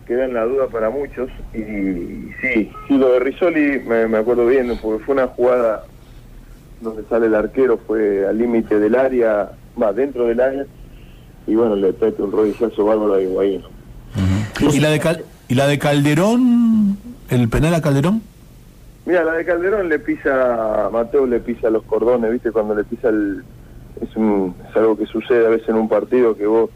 queda 0.07 0.25
en 0.25 0.35
la 0.35 0.45
duda 0.45 0.67
para 0.67 0.91
muchos 0.91 1.31
y, 1.55 2.33
sí, 2.41 2.71
sí 2.89 2.99
lo 2.99 3.13
de 3.13 3.21
Risoli 3.21 3.81
me, 3.81 4.17
acuerdo 4.17 4.47
bien 4.47 4.77
porque 4.83 5.05
fue 5.05 5.15
una 5.15 5.29
jugada 5.29 5.85
donde 6.81 7.05
sale 7.09 7.27
el 7.27 7.35
arquero 7.35 7.79
fue 7.79 8.27
al 8.27 8.37
límite 8.37 8.79
del 8.79 8.97
área 8.97 9.53
va 9.81 9.93
dentro 9.93 10.27
del 10.27 10.41
área 10.41 10.67
y 11.47 11.55
bueno 11.55 11.77
le 11.77 11.93
pete 11.93 12.23
un 12.23 12.33
rodillazo 12.33 12.85
bárbaro 12.85 13.15
a 13.15 13.23
Higuaín. 13.23 13.63
¿Y 14.61 14.81
la 14.81 14.91
de 14.91 15.25
y 15.49 15.55
la 15.55 15.67
de 15.67 15.79
Calderón 15.79 16.99
el 17.29 17.49
penal 17.49 17.75
a 17.75 17.81
Calderón 17.81 18.23
mira 19.07 19.25
la 19.25 19.35
de 19.35 19.45
Calderón 19.45 19.89
le 19.89 19.99
pisa 20.01 20.91
Mateo 20.93 21.27
le 21.27 21.41
pisa 21.41 21.71
los 21.71 21.85
cordones 21.85 22.33
viste 22.33 22.51
cuando 22.51 22.75
le 22.75 22.85
pisa 22.85 23.09
el 23.09 23.45
es, 24.01 24.17
un, 24.17 24.55
es 24.69 24.77
algo 24.77 24.97
que 24.97 25.07
sucede 25.07 25.47
a 25.47 25.51
veces 25.51 25.69
en 25.69 25.77
un 25.77 25.89
partido 25.89 26.37
que 26.37 26.47
vos 26.47 26.71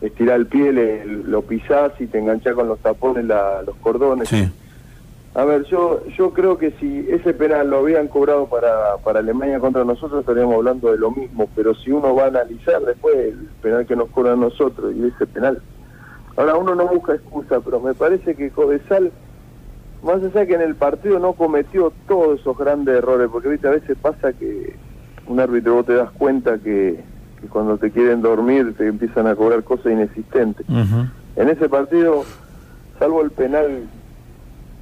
estirar 0.00 0.36
el 0.36 0.46
pie, 0.46 0.72
lo 1.04 1.42
pisás 1.42 1.92
y 2.00 2.06
te 2.06 2.18
enganchás 2.18 2.54
con 2.54 2.68
los 2.68 2.78
tapones, 2.80 3.24
los 3.24 3.76
cordones. 3.82 4.30
A 5.32 5.44
ver, 5.44 5.62
yo 5.64 6.04
yo 6.18 6.32
creo 6.32 6.58
que 6.58 6.72
si 6.80 7.06
ese 7.08 7.32
penal 7.32 7.70
lo 7.70 7.78
habían 7.78 8.08
cobrado 8.08 8.46
para, 8.46 8.96
para 9.04 9.20
Alemania 9.20 9.60
contra 9.60 9.84
nosotros 9.84 10.20
estaríamos 10.20 10.56
hablando 10.56 10.90
de 10.90 10.98
lo 10.98 11.12
mismo, 11.12 11.48
pero 11.54 11.72
si 11.76 11.92
uno 11.92 12.14
va 12.16 12.24
a 12.24 12.28
analizar 12.28 12.82
después 12.82 13.16
el 13.16 13.48
penal 13.62 13.86
que 13.86 13.94
nos 13.94 14.08
cobran 14.10 14.40
nosotros 14.40 14.92
y 14.96 15.06
ese 15.06 15.26
penal, 15.28 15.62
ahora 16.36 16.56
uno 16.56 16.74
no 16.74 16.88
busca 16.88 17.14
excusa, 17.14 17.60
pero 17.60 17.78
me 17.78 17.94
parece 17.94 18.34
que 18.34 18.50
Codesal, 18.50 19.12
más 20.02 20.20
allá 20.20 20.46
que 20.46 20.54
en 20.54 20.62
el 20.62 20.74
partido 20.74 21.20
no 21.20 21.34
cometió 21.34 21.92
todos 22.08 22.40
esos 22.40 22.58
grandes 22.58 22.96
errores, 22.96 23.28
porque 23.30 23.50
viste 23.50 23.68
a 23.68 23.72
veces 23.72 23.96
pasa 24.02 24.32
que 24.32 24.74
un 25.28 25.38
árbitro 25.38 25.74
vos 25.74 25.86
te 25.86 25.94
das 25.94 26.10
cuenta 26.10 26.58
que, 26.58 27.04
que 27.40 27.46
cuando 27.48 27.78
te 27.78 27.90
quieren 27.90 28.22
dormir 28.22 28.74
te 28.76 28.86
empiezan 28.86 29.26
a 29.26 29.34
cobrar 29.34 29.62
cosas 29.64 29.92
inexistentes. 29.92 30.66
En 31.36 31.48
ese 31.48 31.68
partido, 31.68 32.24
salvo 32.98 33.22
el 33.22 33.30
penal 33.30 33.84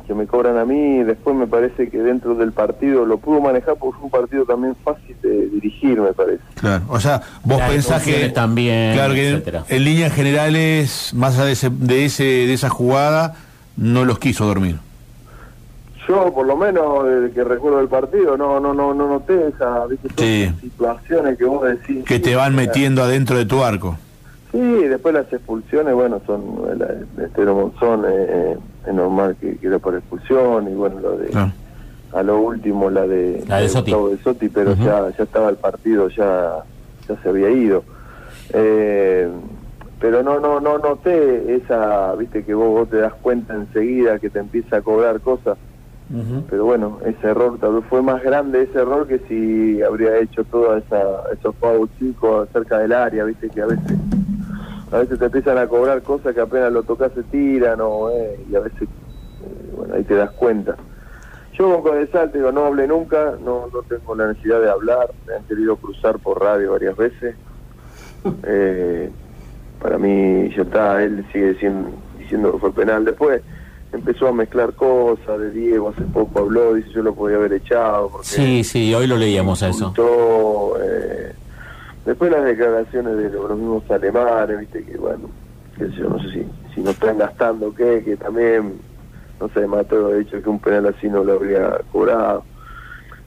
que 0.07 0.15
me 0.15 0.27
cobran 0.27 0.57
a 0.57 0.65
mí, 0.65 1.03
después 1.03 1.37
me 1.37 1.47
parece 1.47 1.91
que 1.91 1.99
dentro 1.99 2.35
del 2.35 2.53
partido 2.53 3.05
lo 3.05 3.19
pudo 3.19 3.43
manejar 3.43 3.77
porque 3.79 3.99
fue 3.99 4.05
un 4.07 4.11
partido 4.11 4.45
también 4.47 4.75
fácil 4.83 5.15
de 5.23 5.50
dirigir, 5.50 6.00
me 6.00 6.15
parece. 6.15 6.43
Claro, 6.55 6.85
o 6.88 6.99
sea, 6.99 7.21
vos 7.45 7.59
Las 7.59 7.71
pensás 7.71 8.03
que 8.03 8.31
también, 8.31 8.95
claro 8.95 9.12
que 9.12 9.29
etcétera. 9.29 9.65
en 9.69 9.85
líneas 9.85 10.15
generales, 10.15 11.12
más 11.15 11.35
allá 11.37 11.45
de 11.45 11.53
ese, 11.53 11.69
de 11.71 12.05
ese 12.07 12.25
de 12.25 12.55
esa 12.55 12.71
jugada, 12.71 13.35
no 13.77 14.07
los 14.07 14.19
quiso 14.19 14.47
dormir. 14.47 14.79
Yo, 16.09 16.33
por 16.33 16.47
lo 16.47 16.57
menos, 16.57 17.05
desde 17.05 17.31
que 17.33 17.45
recuerdo 17.45 17.81
el 17.81 17.88
partido, 17.88 18.38
no 18.38 18.59
no 18.59 18.73
no 18.73 18.95
no 18.95 19.09
noté 19.09 19.49
esas 19.49 19.91
situaciones 20.59 21.37
que 21.37 21.45
vos 21.45 21.62
decís. 21.65 22.03
Que 22.05 22.19
te 22.19 22.35
van 22.35 22.55
metiendo 22.55 23.03
adentro 23.03 23.37
de 23.37 23.45
tu 23.45 23.62
arco. 23.62 23.99
Sí, 24.50 24.59
después 24.59 25.15
las 25.15 25.31
expulsiones, 25.31 25.95
bueno, 25.95 26.23
son 26.27 26.62
la, 26.79 26.95
este 27.23 27.45
Monzón, 27.45 28.05
eh, 28.09 28.57
es 28.87 28.95
normal 28.95 29.37
que, 29.38 29.59
que 29.59 29.67
era 29.67 29.79
por 29.79 29.95
expulsión, 29.95 30.71
y 30.71 30.75
bueno, 30.75 30.99
lo 31.00 31.19
de 31.19 31.31
a 32.11 32.23
lo 32.23 32.38
último 32.38 32.88
la 32.88 33.07
de, 33.07 33.45
La 33.47 33.61
de 33.61 33.69
Sotti, 33.69 34.49
pero 34.49 34.75
ya 34.77 35.11
ya 35.11 35.25
estaba 35.25 35.50
el 35.50 35.57
partido, 35.57 36.09
ya 36.09 36.65
ya 37.07 37.23
se 37.23 37.29
había 37.29 37.50
ido. 37.50 37.85
Eh, 38.55 39.29
pero 40.00 40.23
no 40.23 40.41
no 40.41 40.59
no 40.59 40.79
noté 40.79 41.55
esa, 41.55 42.15
viste 42.15 42.45
que 42.45 42.55
vos, 42.55 42.71
vos 42.71 42.88
te 42.88 42.97
das 42.97 43.12
cuenta 43.12 43.55
enseguida 43.55 44.19
que 44.19 44.31
te 44.31 44.38
empieza 44.38 44.79
a 44.79 44.81
cobrar 44.81 45.21
cosas. 45.21 45.59
Pero 46.49 46.65
bueno, 46.65 47.00
ese 47.05 47.29
error 47.29 47.59
tal 47.61 47.75
vez 47.75 47.85
fue 47.91 48.00
más 48.00 48.23
grande 48.23 48.62
ese 48.62 48.79
error 48.79 49.07
que 49.07 49.19
si 49.29 49.83
habría 49.83 50.17
hecho 50.19 50.43
todos 50.45 50.83
esos 51.33 51.55
fouls 51.57 51.91
chicos 51.99 52.49
cerca 52.50 52.79
del 52.79 52.93
área, 52.95 53.25
viste 53.25 53.50
que 53.50 53.61
a 53.61 53.67
veces 53.67 53.99
a 54.91 54.99
veces 54.99 55.19
te 55.19 55.27
empiezan 55.27 55.59
a 55.59 55.67
cobrar 55.67 56.03
cosas 56.03 56.35
que 56.35 56.41
apenas 56.41 56.73
lo 56.73 56.83
tocas 56.83 57.12
se 57.12 57.23
tiran 57.25 57.79
o, 57.83 58.09
eh, 58.11 58.41
y 58.50 58.55
a 58.55 58.61
veces 58.61 58.83
eh, 58.83 59.73
bueno 59.77 59.95
ahí 59.95 60.05
te 60.05 60.15
das 60.15 60.31
cuenta. 60.31 60.77
Yo 61.53 61.75
con 61.75 61.83
Codesal 61.83 62.31
te 62.31 62.38
digo, 62.38 62.53
no 62.53 62.67
hablé 62.67 62.87
nunca, 62.87 63.35
no, 63.45 63.69
no 63.73 63.83
tengo 63.83 64.15
la 64.15 64.29
necesidad 64.29 64.62
de 64.62 64.71
hablar, 64.71 65.11
me 65.27 65.35
han 65.35 65.45
querido 65.45 65.77
cruzar 65.77 66.19
por 66.21 66.41
radio 66.41 66.73
varias 66.73 66.97
veces. 66.97 67.37
Eh, 68.43 69.11
para 69.81 69.97
mí 69.97 70.50
ya 70.55 70.62
está, 70.62 71.03
él 71.03 71.25
sigue 71.33 71.53
diciendo, 71.53 71.91
diciendo 72.19 72.53
que 72.53 72.59
fue 72.59 72.73
penal. 72.73 73.05
Después 73.05 73.43
empezó 73.92 74.28
a 74.28 74.33
mezclar 74.33 74.73
cosas 74.75 75.38
de 75.40 75.50
Diego, 75.50 75.88
hace 75.90 76.02
poco 76.02 76.40
habló, 76.40 76.75
dice 76.75 76.90
yo 76.90 77.02
lo 77.02 77.14
podía 77.14 77.37
haber 77.37 77.54
echado. 77.54 78.09
Porque 78.11 78.26
Sí, 78.26 78.64
sí, 78.64 78.95
hoy 78.95 79.07
lo 79.07 79.16
leíamos 79.16 79.62
a 79.62 79.68
eso. 79.71 79.92
eh, 80.83 81.33
después 82.04 82.30
las 82.30 82.45
declaraciones 82.45 83.16
de 83.16 83.30
los, 83.30 83.49
los 83.49 83.59
mismos 83.59 83.90
alemanes, 83.90 84.61
viste 84.61 84.85
que 84.85 84.97
bueno, 84.99 85.30
qué 85.76 85.87
sé 85.87 85.92
yo 85.92 86.09
no 86.11 86.18
sé 86.21 86.30
si, 86.33 86.47
si 86.75 86.80
no 86.80 86.90
están 86.90 87.18
gastando 87.18 87.75
qué, 87.75 88.02
que 88.04 88.16
también, 88.16 88.75
no 89.40 89.49
sé, 89.50 89.66
Mateo 89.66 90.09
ha 90.09 90.14
dicho 90.14 90.40
que 90.42 90.49
un 90.49 90.59
penal 90.61 90.87
así 90.87 91.09
no 91.09 91.25
lo 91.25 91.35
habría 91.35 91.78
cobrado. 91.92 92.45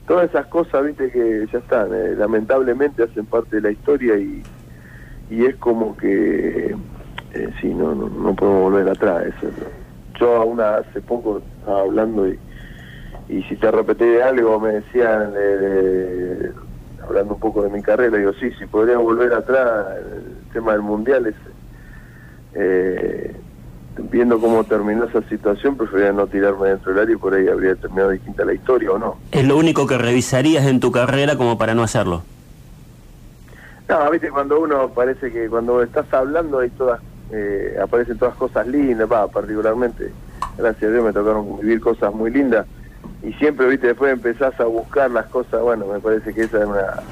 Todas 0.07 0.29
esas 0.29 0.45
cosas, 0.47 0.85
viste, 0.85 1.09
que 1.11 1.47
ya 1.51 1.59
están, 1.59 1.87
eh, 1.93 2.15
lamentablemente 2.17 3.03
hacen 3.03 3.25
parte 3.25 3.55
de 3.57 3.61
la 3.61 3.71
historia 3.71 4.17
y, 4.17 4.43
y 5.29 5.45
es 5.45 5.55
como 5.55 5.95
que, 5.95 6.75
eh, 7.33 7.49
sí, 7.61 7.67
no, 7.73 7.95
no, 7.95 8.09
no 8.09 8.35
podemos 8.35 8.71
volver 8.71 8.89
atrás. 8.89 9.23
Eso, 9.27 9.47
¿no? 9.47 9.80
Yo 10.21 10.35
aún 10.35 10.61
hace 10.61 11.01
poco 11.01 11.41
estaba 11.59 11.81
hablando 11.81 12.27
y, 12.27 12.37
y 13.27 13.41
si 13.43 13.55
te 13.55 13.71
repetí 13.71 14.05
de 14.05 14.21
algo 14.21 14.59
me 14.59 14.73
decían, 14.73 15.33
de- 15.33 15.57
de- 15.57 16.51
hablando 17.03 17.33
un 17.33 17.39
poco 17.39 17.63
de 17.63 17.71
mi 17.71 17.81
carrera, 17.81 18.15
digo, 18.17 18.31
sí, 18.39 18.51
si 18.59 18.67
podría 18.67 18.97
volver 18.99 19.33
atrás, 19.33 19.87
el 19.97 20.53
tema 20.53 20.73
del 20.73 20.81
mundial 20.83 21.25
es... 21.25 21.35
Eh, 22.53 23.35
viendo 24.11 24.39
cómo 24.39 24.63
terminó 24.63 25.05
esa 25.05 25.21
situación, 25.27 25.75
preferiría 25.75 26.13
no 26.13 26.25
tirarme 26.27 26.69
dentro 26.69 26.91
del 26.93 27.01
área 27.03 27.15
y 27.15 27.17
por 27.17 27.33
ahí 27.33 27.47
habría 27.47 27.75
terminado 27.75 28.09
distinta 28.11 28.45
la 28.45 28.53
historia 28.53 28.91
o 28.91 28.97
no. 28.99 29.17
Es 29.31 29.45
lo 29.45 29.57
único 29.57 29.85
que 29.87 29.97
revisarías 29.97 30.65
en 30.67 30.79
tu 30.79 30.91
carrera 30.91 31.35
como 31.35 31.57
para 31.57 31.73
no 31.75 31.83
hacerlo. 31.83 32.23
No, 33.89 34.09
viste, 34.11 34.29
cuando 34.29 34.59
uno 34.61 34.89
parece 34.89 35.31
que 35.31 35.49
cuando 35.49 35.81
estás 35.83 36.05
hablando 36.13 36.59
hay 36.59 36.69
todas, 36.71 37.01
eh, 37.31 37.77
aparecen 37.81 38.17
todas 38.17 38.35
cosas 38.35 38.67
lindas, 38.67 39.09
particularmente, 39.33 40.11
gracias 40.57 40.89
a 40.89 40.93
Dios 40.93 41.05
me 41.05 41.13
tocaron 41.13 41.59
vivir 41.59 41.79
cosas 41.79 42.13
muy 42.13 42.31
lindas 42.31 42.65
y 43.23 43.33
siempre, 43.33 43.67
viste, 43.67 43.87
después 43.87 44.13
empezás 44.13 44.59
a 44.59 44.65
buscar 44.65 45.11
las 45.11 45.27
cosas, 45.27 45.61
bueno, 45.61 45.85
me 45.85 45.99
parece 45.99 46.33
que 46.33 46.41
esa 46.41 46.59
es 46.59 46.65
una, 46.65 47.03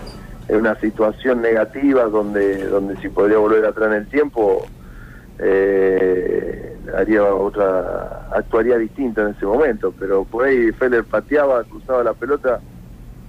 es 0.48 0.56
una 0.56 0.76
situación 0.80 1.42
negativa 1.42 2.06
donde, 2.06 2.66
donde 2.68 2.98
si 2.98 3.10
podría 3.10 3.38
volver 3.38 3.66
atrás 3.66 3.90
en 3.90 3.94
el 3.94 4.08
tiempo, 4.08 4.66
eh, 5.38 6.78
haría 6.98 7.24
otra, 7.24 8.28
actuaría 8.32 8.78
distinto 8.78 9.22
en 9.22 9.36
ese 9.36 9.46
momento, 9.46 9.94
pero 10.00 10.24
por 10.26 10.46
ahí 10.46 10.72
Feller 10.72 11.04
pateaba, 11.04 11.64
cruzaba 11.64 12.04
la 12.04 12.14
pelota 12.14 12.60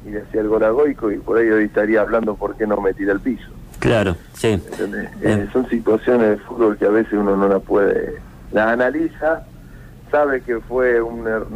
y 0.07 0.11
le 0.11 0.23
hacía 0.23 0.41
el 0.41 0.49
gol 0.49 0.91
y 0.91 1.19
por 1.19 1.37
ahí 1.37 1.51
hoy 1.51 1.65
estaría 1.65 2.01
hablando 2.01 2.35
por 2.35 2.57
qué 2.57 2.67
no 2.67 2.81
me 2.81 2.95
tira 2.95 3.13
al 3.13 3.21
piso. 3.21 3.49
Claro, 3.81 4.15
sí. 4.35 4.61
Bien. 5.21 5.41
Eh, 5.41 5.49
son 5.53 5.69
situaciones 5.69 6.31
de 6.31 6.37
fútbol 6.39 6.77
que 6.79 6.87
a 6.87 6.91
veces 6.91 7.13
uno 7.15 7.37
no 7.37 7.49
la 7.49 7.59
puede, 7.59 8.15
la 8.53 8.71
analiza, 8.73 9.43
sabe 10.11 10.43
que 10.43 10.61
fue 10.61 11.01
un, 11.01 11.25
er- 11.25 11.47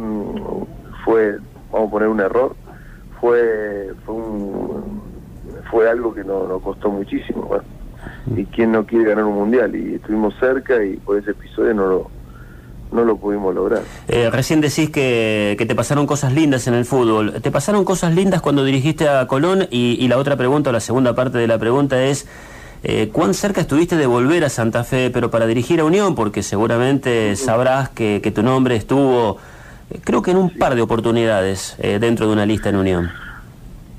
fue, 1.03 1.37
vamos 1.71 1.87
a 1.87 1.91
poner 1.91 2.07
un 2.09 2.19
error, 2.19 2.55
fue, 3.21 3.91
fue 4.05 4.15
un, 4.15 5.01
fue 5.69 5.89
algo 5.89 6.13
que 6.13 6.23
nos 6.23 6.61
costó 6.61 6.89
muchísimo, 6.89 7.43
bueno. 7.43 7.63
y 8.35 8.45
quién 8.45 8.71
no 8.71 8.85
quiere 8.85 9.05
ganar 9.09 9.25
un 9.25 9.35
mundial 9.35 9.75
y 9.75 9.95
estuvimos 9.95 10.35
cerca 10.39 10.83
y 10.83 10.97
por 10.97 11.17
ese 11.17 11.31
episodio 11.31 11.73
no 11.73 11.87
lo, 11.87 12.11
no 12.91 13.03
lo 13.03 13.17
pudimos 13.17 13.53
lograr. 13.53 13.81
Eh, 14.07 14.29
recién 14.31 14.61
decís 14.61 14.89
que, 14.89 15.55
que 15.57 15.65
te 15.65 15.75
pasaron 15.75 16.07
cosas 16.07 16.33
lindas 16.33 16.67
en 16.67 16.75
el 16.75 16.85
fútbol. 16.85 17.41
¿Te 17.41 17.51
pasaron 17.51 17.83
cosas 17.83 18.13
lindas 18.15 18.41
cuando 18.41 18.63
dirigiste 18.63 19.09
a 19.09 19.27
Colón? 19.27 19.67
Y, 19.69 19.97
y 19.99 20.07
la 20.07 20.17
otra 20.17 20.37
pregunta, 20.37 20.69
o 20.69 20.73
la 20.73 20.79
segunda 20.79 21.13
parte 21.13 21.37
de 21.37 21.47
la 21.47 21.57
pregunta 21.57 22.03
es, 22.03 22.27
eh, 22.83 23.09
¿cuán 23.11 23.33
cerca 23.33 23.61
estuviste 23.61 23.97
de 23.97 24.05
volver 24.05 24.45
a 24.45 24.49
Santa 24.49 24.83
Fe, 24.83 25.09
pero 25.09 25.29
para 25.31 25.45
dirigir 25.47 25.79
a 25.79 25.85
Unión? 25.85 26.15
Porque 26.15 26.43
seguramente 26.43 27.35
sabrás 27.35 27.89
que, 27.89 28.21
que 28.23 28.31
tu 28.31 28.43
nombre 28.43 28.75
estuvo, 28.75 29.37
eh, 29.89 29.99
creo 30.03 30.21
que 30.21 30.31
en 30.31 30.37
un 30.37 30.51
par 30.51 30.75
de 30.75 30.81
oportunidades 30.81 31.75
eh, 31.79 31.97
dentro 31.99 32.27
de 32.27 32.33
una 32.33 32.45
lista 32.45 32.69
en 32.69 32.75
Unión. 32.75 33.09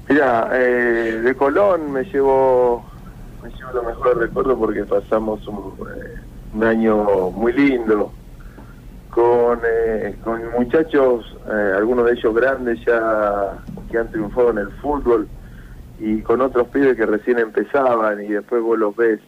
Mira, 0.08 0.48
eh, 0.52 1.20
de 1.22 1.34
Colón 1.34 1.90
me 1.90 2.04
llevo, 2.04 2.86
me 3.42 3.50
llevo 3.50 3.72
lo 3.74 3.82
mejor 3.82 4.18
recuerdo 4.18 4.56
porque 4.56 4.84
pasamos 4.84 5.46
un, 5.48 5.74
un 6.54 6.64
año 6.64 7.30
muy 7.32 7.52
lindo 7.52 8.12
con, 9.16 9.60
eh, 9.64 10.14
con 10.22 10.42
muchachos, 10.50 11.24
eh, 11.48 11.72
algunos 11.74 12.04
de 12.04 12.12
ellos 12.12 12.34
grandes 12.34 12.78
ya 12.84 13.54
que 13.90 13.96
han 13.96 14.10
triunfado 14.10 14.50
en 14.50 14.58
el 14.58 14.70
fútbol 14.72 15.26
y 15.98 16.20
con 16.20 16.42
otros 16.42 16.68
pibes 16.68 16.98
que 16.98 17.06
recién 17.06 17.38
empezaban 17.38 18.22
y 18.22 18.28
después 18.28 18.60
vos 18.62 18.78
los 18.78 18.94
ves 18.94 19.18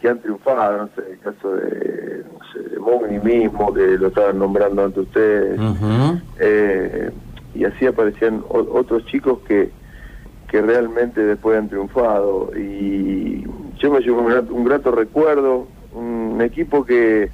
que 0.00 0.08
han 0.08 0.20
triunfado, 0.20 0.78
no 0.78 0.88
sé, 0.94 1.10
el 1.10 1.18
caso 1.18 1.56
de, 1.56 2.24
no 2.32 2.38
sé, 2.52 2.68
de 2.68 2.78
Mogni 2.78 3.18
mismo, 3.18 3.74
que 3.74 3.98
lo 3.98 4.06
estaban 4.06 4.38
nombrando 4.38 4.84
ante 4.84 5.00
ustedes, 5.00 5.60
eh, 6.38 7.10
y 7.56 7.64
así 7.64 7.84
aparecían 7.84 8.44
otros 8.48 9.04
chicos 9.06 9.40
que, 9.48 9.72
que 10.48 10.62
realmente 10.62 11.20
después 11.24 11.58
han 11.58 11.68
triunfado. 11.68 12.52
Y 12.56 13.44
yo 13.80 13.90
me 13.90 13.98
llevo 13.98 14.20
un 14.20 14.28
grato, 14.28 14.54
un 14.54 14.64
grato 14.64 14.92
recuerdo, 14.92 15.66
un 15.92 16.40
equipo 16.42 16.84
que 16.84 17.28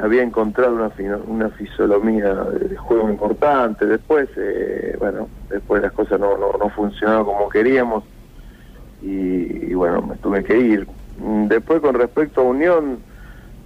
había 0.00 0.22
encontrado 0.22 0.74
una, 0.74 0.90
una 1.26 1.48
de 1.48 2.76
juego 2.76 3.08
importante, 3.08 3.86
después, 3.86 4.28
eh, 4.36 4.96
bueno, 4.98 5.28
después 5.48 5.82
las 5.82 5.92
cosas 5.92 6.20
no, 6.20 6.36
no, 6.36 6.52
no 6.58 6.68
funcionaron 6.70 7.24
como 7.24 7.48
queríamos 7.48 8.04
y, 9.02 9.72
bueno, 9.74 10.02
me 10.02 10.16
tuve 10.16 10.44
que 10.44 10.58
ir. 10.58 10.86
Después 11.18 11.80
con 11.80 11.94
respecto 11.94 12.40
a 12.40 12.44
Unión, 12.44 12.98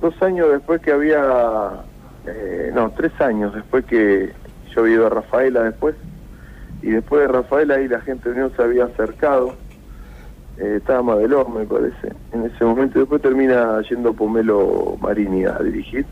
dos 0.00 0.20
años 0.22 0.50
después 0.50 0.80
que 0.80 0.92
había, 0.92 1.70
eh, 2.26 2.70
no, 2.74 2.90
tres 2.90 3.12
años 3.20 3.54
después 3.54 3.84
que 3.84 4.32
yo 4.74 4.82
había 4.82 4.94
ido 4.94 5.06
a 5.06 5.10
Rafaela 5.10 5.62
después, 5.62 5.94
y 6.82 6.90
después 6.90 7.22
de 7.22 7.28
Rafaela 7.28 7.74
ahí 7.74 7.88
la 7.88 8.00
gente 8.00 8.28
de 8.28 8.34
Unión 8.36 8.52
se 8.56 8.62
había 8.62 8.84
acercado, 8.84 9.54
eh, 10.60 10.76
estaba 10.76 11.02
Madelón, 11.02 11.54
me 11.54 11.64
parece, 11.64 12.12
en 12.32 12.44
ese 12.44 12.64
momento. 12.64 12.98
Después 12.98 13.22
termina 13.22 13.80
yendo 13.88 14.12
Pomelo 14.12 14.98
Marini 15.00 15.44
a 15.44 15.58
dirigir. 15.58 16.04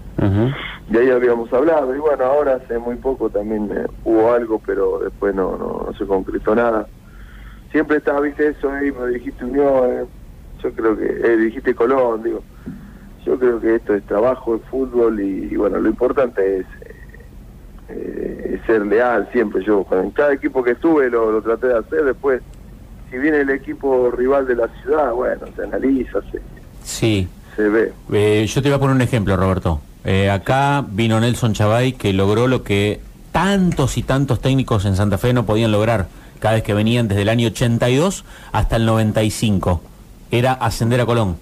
Y 0.90 0.96
ahí 0.96 1.10
habíamos 1.10 1.52
hablado. 1.52 1.94
Y 1.94 1.98
bueno, 1.98 2.24
ahora 2.24 2.54
hace 2.54 2.78
muy 2.78 2.96
poco 2.96 3.28
también 3.28 3.70
eh, 3.70 3.86
hubo 4.04 4.32
algo, 4.32 4.58
pero 4.64 5.00
después 5.00 5.34
no, 5.34 5.58
no, 5.58 5.92
se 5.98 6.06
concretó 6.06 6.54
nada. 6.54 6.86
Siempre 7.72 7.98
estaba, 7.98 8.20
viste, 8.20 8.48
eso, 8.48 8.70
ahí 8.70 8.90
me 8.90 9.08
dirigiste 9.08 9.44
Unión, 9.44 9.92
eh, 9.92 10.04
yo 10.62 10.72
creo 10.72 10.96
que, 10.96 11.04
eh, 11.04 11.36
dirigiste 11.36 11.74
Colón, 11.74 12.22
digo. 12.22 12.42
Yo 13.26 13.38
creo 13.38 13.60
que 13.60 13.74
esto 13.74 13.94
es 13.94 14.02
trabajo, 14.04 14.56
es 14.56 14.62
fútbol 14.70 15.20
y, 15.20 15.54
bueno, 15.56 15.78
lo 15.78 15.90
importante 15.90 16.60
es, 16.60 16.66
ser 18.66 18.86
leal 18.86 19.28
siempre. 19.32 19.62
Yo, 19.62 19.86
en 19.90 20.10
cada 20.10 20.32
equipo 20.32 20.62
que 20.62 20.72
estuve 20.72 21.10
lo, 21.10 21.32
lo 21.32 21.42
traté 21.42 21.68
de 21.68 21.78
hacer, 21.78 22.04
después 22.04 22.42
si 23.10 23.18
viene 23.18 23.40
el 23.40 23.50
equipo 23.50 24.10
rival 24.10 24.46
de 24.46 24.56
la 24.56 24.68
ciudad, 24.82 25.12
bueno, 25.12 25.46
se 25.56 25.62
analiza, 25.62 26.20
se, 26.30 26.40
sí. 26.84 27.28
se 27.56 27.68
ve. 27.68 27.92
Eh, 28.12 28.46
yo 28.46 28.62
te 28.62 28.68
voy 28.68 28.76
a 28.76 28.80
poner 28.80 28.96
un 28.96 29.02
ejemplo, 29.02 29.36
Roberto. 29.36 29.80
Eh, 30.04 30.30
acá 30.30 30.84
vino 30.88 31.20
Nelson 31.20 31.54
Chavay 31.54 31.92
que 31.92 32.12
logró 32.12 32.46
lo 32.46 32.62
que 32.62 33.00
tantos 33.32 33.98
y 33.98 34.02
tantos 34.02 34.40
técnicos 34.40 34.84
en 34.84 34.96
Santa 34.96 35.18
Fe 35.18 35.32
no 35.32 35.44
podían 35.44 35.72
lograr 35.72 36.08
cada 36.38 36.54
vez 36.54 36.62
que 36.62 36.74
venían 36.74 37.08
desde 37.08 37.22
el 37.22 37.28
año 37.28 37.48
82 37.48 38.24
hasta 38.52 38.76
el 38.76 38.86
95. 38.86 39.82
Era 40.30 40.52
ascender 40.52 41.00
a 41.00 41.06
Colón. 41.06 41.36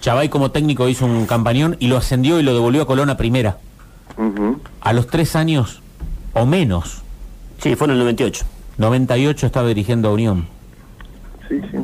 Chavay 0.00 0.28
como 0.28 0.50
técnico 0.50 0.88
hizo 0.88 1.06
un 1.06 1.26
campañón 1.26 1.76
y 1.78 1.88
lo 1.88 1.96
ascendió 1.96 2.38
y 2.38 2.42
lo 2.42 2.54
devolvió 2.54 2.82
a 2.82 2.86
Colón 2.86 3.10
a 3.10 3.16
primera. 3.16 3.58
A 4.80 4.92
los 4.92 5.06
tres 5.06 5.36
años 5.36 5.80
o 6.34 6.46
menos. 6.46 7.02
Sí, 7.62 7.76
fue 7.76 7.86
en 7.86 7.92
el 7.92 7.98
98. 7.98 8.44
98 8.78 9.46
estaba 9.46 9.68
dirigiendo 9.68 10.08
a 10.08 10.12
Unión. 10.12 10.46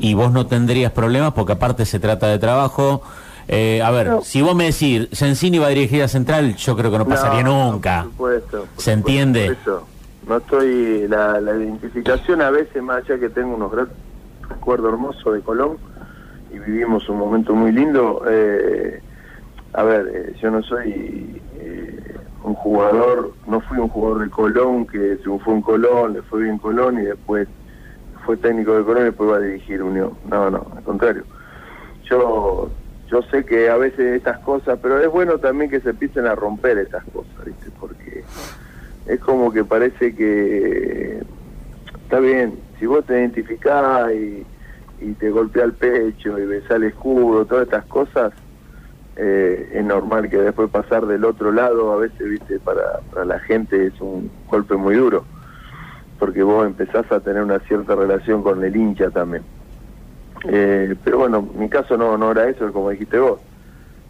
Y 0.00 0.14
vos 0.14 0.33
no 0.33 0.47
tendrías 0.47 0.92
problemas 0.92 1.33
porque 1.33 1.52
aparte 1.52 1.85
se 1.87 1.99
trata 1.99 2.28
de 2.28 2.38
trabajo. 2.38 3.02
Eh, 3.47 3.83
a 3.83 3.90
ver, 3.90 4.11
si 4.23 4.40
vos 4.42 4.54
me 4.54 4.64
decís, 4.64 5.09
Sensini 5.12 5.59
va 5.59 5.66
a 5.66 5.71
dirigir 5.71 6.02
a 6.02 6.09
Central, 6.09 6.56
yo 6.56 6.76
creo 6.76 6.90
que 6.90 6.99
no 6.99 7.06
pasaría 7.06 7.42
nunca. 7.42 8.02
Por 8.02 8.11
supuesto. 8.11 8.66
¿Se 8.76 8.92
entiende? 8.92 9.47
eso. 9.47 9.87
No 10.26 10.38
estoy. 10.38 11.06
La, 11.09 11.38
identificación 11.40 12.40
a 12.40 12.50
veces, 12.50 12.83
más 12.83 13.04
allá 13.04 13.18
que 13.18 13.28
tengo 13.28 13.54
unos 13.54 13.73
recuerdos 14.49 14.92
hermosos 14.92 15.35
de 15.35 15.40
Colón 15.40 15.76
y 16.52 16.59
vivimos 16.59 17.09
un 17.09 17.18
momento 17.18 17.54
muy 17.54 17.73
lindo. 17.73 18.23
Eh, 18.28 19.02
a 19.75 19.83
ver, 19.83 20.11
eh, 20.14 20.37
yo 20.40 20.50
no 20.50 20.62
soy 20.62 21.42
un 22.44 22.54
jugador, 22.54 23.33
no 23.47 23.61
fui 23.62 23.78
un 23.78 23.88
jugador 23.88 24.25
de 24.25 24.30
Colón 24.30 24.87
que 24.87 25.16
triunfó 25.16 25.52
en 25.52 25.62
Colón, 25.62 26.12
le 26.12 26.23
fue 26.23 26.42
bien 26.42 26.59
Colón 26.59 26.99
y 26.99 27.02
después 27.02 27.49
fue 28.25 28.37
técnico 28.37 28.76
de 28.76 28.85
Colón 28.85 29.02
y 29.02 29.07
después 29.07 29.31
va 29.31 29.37
a 29.37 29.40
dirigir 29.40 29.83
Unión. 29.83 30.12
No, 30.28 30.50
no, 30.50 30.66
al 30.76 30.83
contrario. 30.83 31.25
Yo 32.04 32.71
yo 33.14 33.23
sé 33.31 33.45
que 33.45 33.69
a 33.69 33.76
veces 33.76 34.16
estas 34.16 34.38
cosas, 34.40 34.78
pero 34.83 34.99
es 34.99 35.09
bueno 35.09 35.38
también 35.38 35.71
que 35.71 35.81
se 35.81 35.90
empiecen 35.90 36.26
a 36.26 36.35
romper 36.35 36.78
estas 36.78 37.04
cosas, 37.04 37.45
¿viste? 37.45 37.71
Porque 37.78 38.25
es 39.07 39.21
como 39.21 39.52
que 39.52 39.64
parece 39.64 40.14
que 40.14 41.23
está 42.02 42.19
bien, 42.19 42.59
si 42.78 42.87
vos 42.87 43.04
te 43.04 43.14
identificás 43.14 44.11
y, 44.12 44.45
te 45.21 45.31
golpea 45.31 45.64
el 45.64 45.75
pecho 45.75 46.38
y 46.38 46.47
ves 46.47 46.64
el 46.71 46.85
escudo, 46.85 47.45
todas 47.45 47.64
estas 47.64 47.85
cosas, 47.85 48.33
eh, 49.16 49.71
es 49.75 49.85
normal 49.85 50.31
que 50.31 50.38
después 50.38 50.71
pasar 50.71 51.04
del 51.07 51.26
otro 51.26 51.52
lado, 51.52 51.93
a 51.93 51.97
veces, 51.97 52.26
viste, 52.26 52.59
para 52.59 53.00
la 53.25 53.38
gente 53.40 53.87
es 53.87 54.00
un 54.00 54.31
golpe 54.49 54.76
muy 54.76 54.95
duro 54.95 55.25
porque 56.25 56.43
vos 56.43 56.64
empezás 56.64 57.12
a 57.12 57.21
tener 57.21 57.43
una 57.43 57.59
cierta 57.59 57.95
relación 57.95 58.43
con 58.43 58.64
el 58.64 58.75
hincha 58.75 59.11
también. 59.11 59.43
Eh, 60.49 60.95
pero 61.04 61.19
bueno, 61.19 61.43
mi 61.43 61.69
caso 61.69 61.99
no, 61.99 62.16
no 62.16 62.31
era 62.31 62.49
eso, 62.49 62.73
como 62.73 62.88
dijiste 62.88 63.19
vos. 63.19 63.40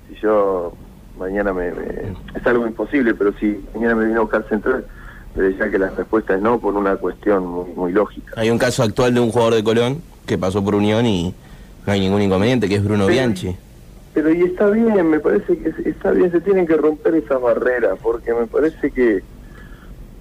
Si 0.08 0.14
yo 0.20 0.72
mañana 1.18 1.52
me, 1.52 1.70
Es 1.70 2.46
algo 2.46 2.68
imposible, 2.68 3.14
pero 3.14 3.32
si 3.32 3.64
mañana 3.74 3.96
me 3.96 4.06
vino 4.06 4.18
a 4.18 4.22
buscar 4.22 4.48
central, 4.48 4.86
le 5.34 5.42
decía 5.42 5.68
que 5.68 5.76
la 5.76 5.90
respuesta 5.90 6.36
es 6.36 6.40
no 6.40 6.60
por 6.60 6.76
una 6.76 6.94
cuestión 6.94 7.74
muy, 7.74 7.90
lógica. 7.90 8.34
Hay 8.36 8.48
un 8.48 8.58
caso 8.58 8.84
actual 8.84 9.12
de 9.12 9.18
un 9.18 9.32
jugador 9.32 9.54
de 9.54 9.64
Colón 9.64 10.00
que 10.24 10.38
pasó 10.38 10.62
por 10.62 10.76
Unión 10.76 11.06
y 11.06 11.34
no 11.84 11.92
hay 11.92 11.98
ningún 11.98 12.22
inconveniente, 12.22 12.68
que 12.68 12.76
es 12.76 12.84
Bruno 12.84 13.08
Bianchi. 13.08 13.56
Pero 14.12 14.32
y 14.32 14.42
está 14.42 14.70
bien, 14.70 15.10
me 15.10 15.18
parece 15.18 15.58
que 15.58 15.90
está 15.90 16.12
bien, 16.12 16.30
se 16.30 16.40
tienen 16.40 16.64
que 16.64 16.76
romper 16.76 17.16
esas 17.16 17.40
barreras, 17.40 17.98
porque 18.00 18.32
me 18.32 18.46
parece 18.46 18.92
que 18.92 19.24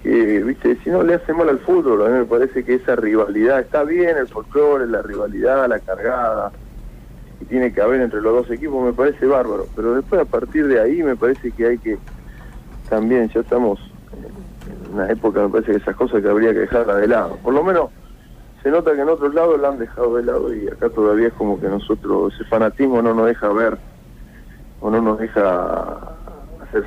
que, 0.04 0.42
viste, 0.42 0.76
si 0.84 0.90
no 0.90 1.02
le 1.02 1.14
hace 1.14 1.32
mal 1.32 1.48
al 1.48 1.60
fútbol, 1.60 2.02
a 2.02 2.10
mí 2.10 2.18
me 2.18 2.24
parece 2.26 2.62
que 2.62 2.74
esa 2.74 2.94
rivalidad 2.94 3.60
está 3.60 3.84
bien, 3.84 4.18
el 4.18 4.28
folclore, 4.28 4.86
la 4.86 5.00
rivalidad, 5.00 5.66
la 5.66 5.80
cargada, 5.80 6.52
y 7.40 7.46
tiene 7.46 7.72
que 7.72 7.80
haber 7.80 8.02
entre 8.02 8.20
los 8.20 8.34
dos 8.34 8.50
equipos, 8.50 8.84
me 8.84 8.92
parece 8.92 9.24
bárbaro, 9.24 9.66
pero 9.74 9.94
después 9.94 10.20
a 10.20 10.26
partir 10.26 10.68
de 10.68 10.78
ahí 10.78 11.02
me 11.02 11.16
parece 11.16 11.50
que 11.52 11.66
hay 11.66 11.78
que, 11.78 11.96
también 12.90 13.30
ya 13.30 13.40
estamos 13.40 13.80
en 14.12 14.94
una 14.94 15.08
época, 15.08 15.40
me 15.40 15.48
parece 15.48 15.72
que 15.72 15.78
esas 15.78 15.96
cosas 15.96 16.20
que 16.20 16.28
habría 16.28 16.52
que 16.52 16.60
dejarlas 16.60 16.98
de 16.98 17.08
lado, 17.08 17.38
por 17.42 17.54
lo 17.54 17.64
menos 17.64 17.88
se 18.62 18.70
nota 18.70 18.92
que 18.92 19.00
en 19.00 19.08
otros 19.08 19.32
lados 19.32 19.58
la 19.58 19.68
han 19.68 19.78
dejado 19.78 20.16
de 20.16 20.22
lado 20.22 20.54
y 20.54 20.68
acá 20.68 20.90
todavía 20.90 21.28
es 21.28 21.34
como 21.34 21.58
que 21.58 21.68
nosotros, 21.68 22.34
ese 22.34 22.44
fanatismo 22.44 23.00
no 23.00 23.14
nos 23.14 23.26
deja 23.26 23.48
ver 23.48 23.78
o 24.82 24.90
no 24.90 25.00
nos 25.00 25.18
deja 25.18 26.13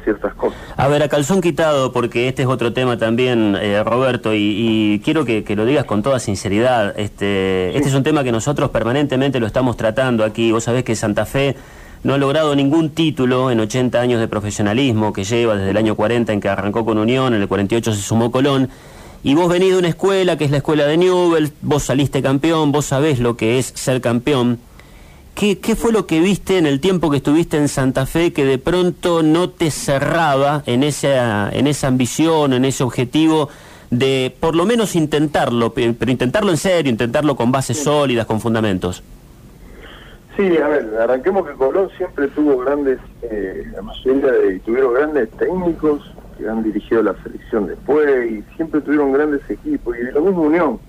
ciertas 0.04 0.34
cosas. 0.36 0.60
A 0.76 0.88
ver, 0.88 1.04
a 1.04 1.10
calzón 1.10 1.42
quitado, 1.42 1.92
porque 1.92 2.28
este 2.28 2.44
es 2.44 2.48
otro 2.48 2.74
tema 2.74 2.98
también, 2.98 3.56
eh, 3.60 3.84
Roberto, 3.84 4.32
y, 4.34 5.02
quiero 5.04 5.26
que, 5.26 5.44
lo 5.56 5.66
digas 5.66 5.86
con 5.86 6.04
toda 6.04 6.20
sinceridad. 6.20 6.98
Este, 7.00 7.76
este 7.76 7.90
es 7.90 7.96
un 7.96 8.04
tema 8.04 8.24
que 8.24 8.32
nosotros 8.32 8.70
permanentemente 8.70 9.40
lo 9.40 9.48
estamos 9.48 9.78
tratando 9.78 10.24
aquí. 10.24 10.52
Vos 10.52 10.66
sabés 10.66 10.84
que 10.84 10.96
Santa 10.96 11.26
Fe 11.26 11.56
no 12.04 12.14
ha 12.14 12.18
logrado 12.18 12.56
ningún 12.56 12.92
título 12.92 13.52
en 13.52 13.60
80 13.60 14.00
años 14.00 14.20
de 14.20 14.28
profesionalismo 14.28 15.14
que 15.14 15.24
lleva 15.24 15.56
desde 15.56 15.72
el 15.72 15.78
año 15.78 15.96
40 15.96 16.34
en 16.34 16.40
que 16.40 16.50
arrancó 16.50 16.86
con 16.86 16.98
Unión, 16.98 17.34
en 17.34 17.42
el 17.42 17.48
48 17.48 17.94
se 17.94 18.02
sumó 18.02 18.32
Colón. 18.32 18.70
Y 19.24 19.34
vos 19.34 19.50
venís 19.50 19.74
de 19.74 19.80
una 19.80 19.90
escuela 19.90 20.38
que 20.38 20.46
es 20.46 20.52
la 20.52 20.58
escuela 20.58 20.86
de 20.86 20.96
Newell, 20.98 21.52
vos 21.62 21.84
saliste 21.84 22.22
campeón, 22.22 22.72
vos 22.72 22.86
sabés 22.86 23.20
lo 23.20 23.36
que 23.36 23.58
es 23.58 23.74
ser 23.76 24.00
campeón. 24.00 24.60
¿Qué, 25.38 25.76
fue 25.76 25.92
lo 25.92 26.08
que 26.08 26.20
viste 26.20 26.58
en 26.58 26.66
el 26.66 26.80
tiempo 26.80 27.12
que 27.12 27.18
estuviste 27.18 27.58
en 27.58 27.68
Santa 27.68 28.08
Fe 28.08 28.34
que 28.34 28.44
de 28.44 28.58
pronto 28.58 29.22
no 29.22 29.52
te 29.52 29.70
cerraba 29.70 30.64
en 30.66 30.82
esa, 30.82 31.52
en 31.52 31.68
esa 31.68 31.90
ambición, 31.90 32.54
en 32.54 32.66
ese 32.66 32.84
objetivo 32.84 33.48
de 33.92 34.36
por 34.40 34.56
lo 34.56 34.66
menos 34.66 34.96
intentarlo, 34.96 35.74
pero 35.74 35.94
intentarlo 36.08 36.50
en 36.50 36.58
serio, 36.58 36.90
intentarlo 36.90 37.36
con 37.36 37.52
bases 37.52 37.78
sólidas, 37.78 38.26
con 38.26 38.42
fundamentos? 38.42 39.04
Sí, 40.36 40.58
a 40.58 40.70
ver, 40.70 40.90
arranquemos 41.00 41.48
que 41.48 41.54
Colón 41.54 41.92
siempre 41.98 42.30
tuvo 42.30 42.58
grandes, 42.58 42.98
eh, 43.22 43.64
la 43.76 43.84
mayoría 43.84 44.32
de, 44.32 44.60
tuvieron 44.62 44.96
grandes 44.96 45.30
técnicos 45.34 46.16
que 46.36 46.50
han 46.50 46.64
dirigido 46.64 47.04
la 47.04 47.16
selección 47.22 47.68
después 47.68 48.32
y 48.32 48.44
siempre 48.56 48.82
tuvieron 48.82 49.12
grandes 49.12 49.48
equipos 49.48 49.96
y 49.98 50.04
de 50.04 50.14
lo 50.14 50.22
mismo 50.22 50.42
Unión. 50.42 50.80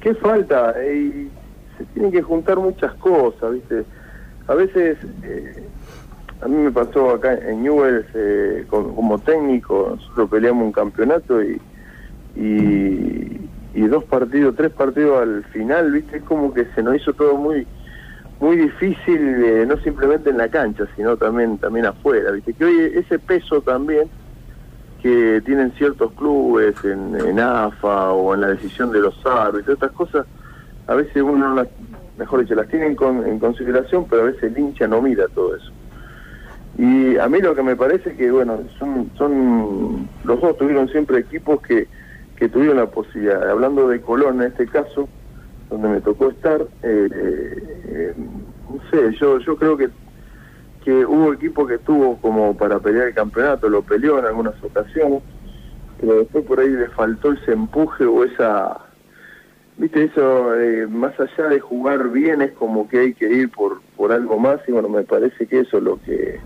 ¿Qué 0.00 0.12
falta? 0.16 0.74
Eh, 0.78 1.28
tienen 1.94 2.12
que 2.12 2.22
juntar 2.22 2.58
muchas 2.58 2.92
cosas, 2.94 3.52
¿viste? 3.52 3.84
A 4.48 4.54
veces, 4.54 4.98
eh, 5.22 5.62
a 6.40 6.48
mí 6.48 6.56
me 6.56 6.70
pasó 6.70 7.10
acá 7.10 7.34
en 7.34 7.62
Newell's 7.62 8.06
eh, 8.14 8.66
como 8.68 9.18
técnico, 9.20 9.94
nosotros 9.96 10.30
peleamos 10.30 10.64
un 10.64 10.72
campeonato 10.72 11.42
y, 11.42 11.60
y, 12.34 13.86
dos 13.86 14.04
partidos, 14.04 14.56
tres 14.56 14.70
partidos 14.70 15.22
al 15.22 15.44
final, 15.52 15.92
¿viste? 15.92 16.16
Es 16.18 16.22
como 16.22 16.54
que 16.54 16.66
se 16.74 16.82
nos 16.82 16.96
hizo 16.96 17.12
todo 17.12 17.36
muy 17.36 17.66
muy 18.40 18.56
difícil, 18.56 19.44
eh, 19.44 19.64
no 19.66 19.76
simplemente 19.78 20.30
en 20.30 20.38
la 20.38 20.48
cancha, 20.48 20.84
sino 20.96 21.16
también 21.16 21.58
también 21.58 21.86
afuera, 21.86 22.32
¿viste? 22.32 22.54
Que 22.54 22.64
hoy 22.64 22.92
ese 22.94 23.18
peso 23.18 23.60
también 23.60 24.08
que 25.02 25.42
tienen 25.44 25.72
ciertos 25.72 26.12
clubes 26.12 26.74
en, 26.84 27.16
en 27.16 27.38
AFA 27.38 28.12
o 28.12 28.34
en 28.34 28.40
la 28.40 28.48
decisión 28.48 28.90
de 28.92 29.00
los 29.00 29.14
árbitros, 29.26 29.74
estas 29.74 29.92
cosas, 29.92 30.26
a 30.92 30.94
veces 30.94 31.22
uno 31.22 31.54
las, 31.54 31.68
mejor 32.18 32.40
dicho, 32.40 32.54
las 32.54 32.68
tiene 32.68 32.86
en, 32.86 33.38
consideración, 33.38 34.06
pero 34.08 34.22
a 34.22 34.24
veces 34.26 34.42
el 34.44 34.58
hincha 34.58 34.86
no 34.86 35.00
mira 35.00 35.26
todo 35.28 35.56
eso. 35.56 35.72
Y 36.76 37.16
a 37.16 37.28
mí 37.28 37.40
lo 37.40 37.54
que 37.54 37.62
me 37.62 37.76
parece 37.76 38.14
que, 38.14 38.30
bueno, 38.30 38.60
son, 38.78 39.10
son 39.16 40.08
los 40.24 40.40
dos 40.40 40.56
tuvieron 40.58 40.88
siempre 40.88 41.18
equipos 41.18 41.60
que, 41.62 41.88
tuvieron 42.48 42.78
la 42.78 42.86
posibilidad, 42.86 43.48
hablando 43.48 43.88
de 43.88 44.00
Colón 44.00 44.42
en 44.42 44.48
este 44.48 44.66
caso, 44.66 45.08
donde 45.70 45.88
me 45.88 46.00
tocó 46.00 46.28
estar, 46.28 46.60
eh, 46.82 47.08
eh, 47.12 48.14
no 48.68 48.80
sé, 48.90 49.16
yo, 49.20 49.38
yo 49.38 49.56
creo 49.56 49.76
que, 49.76 49.88
que 50.84 51.06
hubo 51.06 51.32
equipos 51.32 51.68
que 51.68 51.76
estuvo 51.76 52.16
como 52.16 52.56
para 52.56 52.80
pelear 52.80 53.06
el 53.06 53.14
campeonato, 53.14 53.68
lo 53.68 53.82
peleó 53.82 54.18
en 54.18 54.24
algunas 54.24 54.60
ocasiones, 54.60 55.22
pero 56.00 56.16
después 56.16 56.44
por 56.44 56.58
ahí 56.58 56.70
le 56.70 56.88
faltó 56.88 57.32
ese 57.32 57.52
empuje 57.52 58.04
o 58.06 58.24
esa 58.24 58.91
Viste, 59.78 60.04
eso, 60.04 60.54
eh, 60.54 60.86
más 60.86 61.18
allá 61.18 61.48
de 61.48 61.60
jugar 61.60 62.10
bien, 62.10 62.42
es 62.42 62.52
como 62.52 62.88
que 62.88 62.98
hay 62.98 63.14
que 63.14 63.30
ir 63.30 63.50
por, 63.50 63.80
por 63.96 64.12
algo 64.12 64.38
más, 64.38 64.60
y 64.68 64.72
bueno, 64.72 64.88
me 64.88 65.02
parece 65.02 65.46
que 65.46 65.60
eso 65.60 65.78
es 65.78 65.82
lo 65.82 66.00
que 66.02 66.40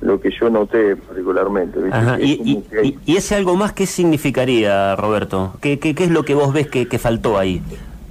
lo 0.00 0.20
que 0.20 0.30
yo 0.30 0.50
noté 0.50 0.96
particularmente. 0.96 1.80
Y, 2.20 2.62
ese 3.06 3.34
algo 3.34 3.56
más 3.56 3.72
qué 3.72 3.86
significaría, 3.86 4.94
Roberto? 4.96 5.54
¿Qué, 5.60 5.78
qué, 5.78 5.94
es 5.98 6.10
lo 6.10 6.24
que 6.24 6.34
vos 6.34 6.52
ves 6.52 6.68
que, 6.68 6.98
faltó 6.98 7.38
ahí? 7.38 7.62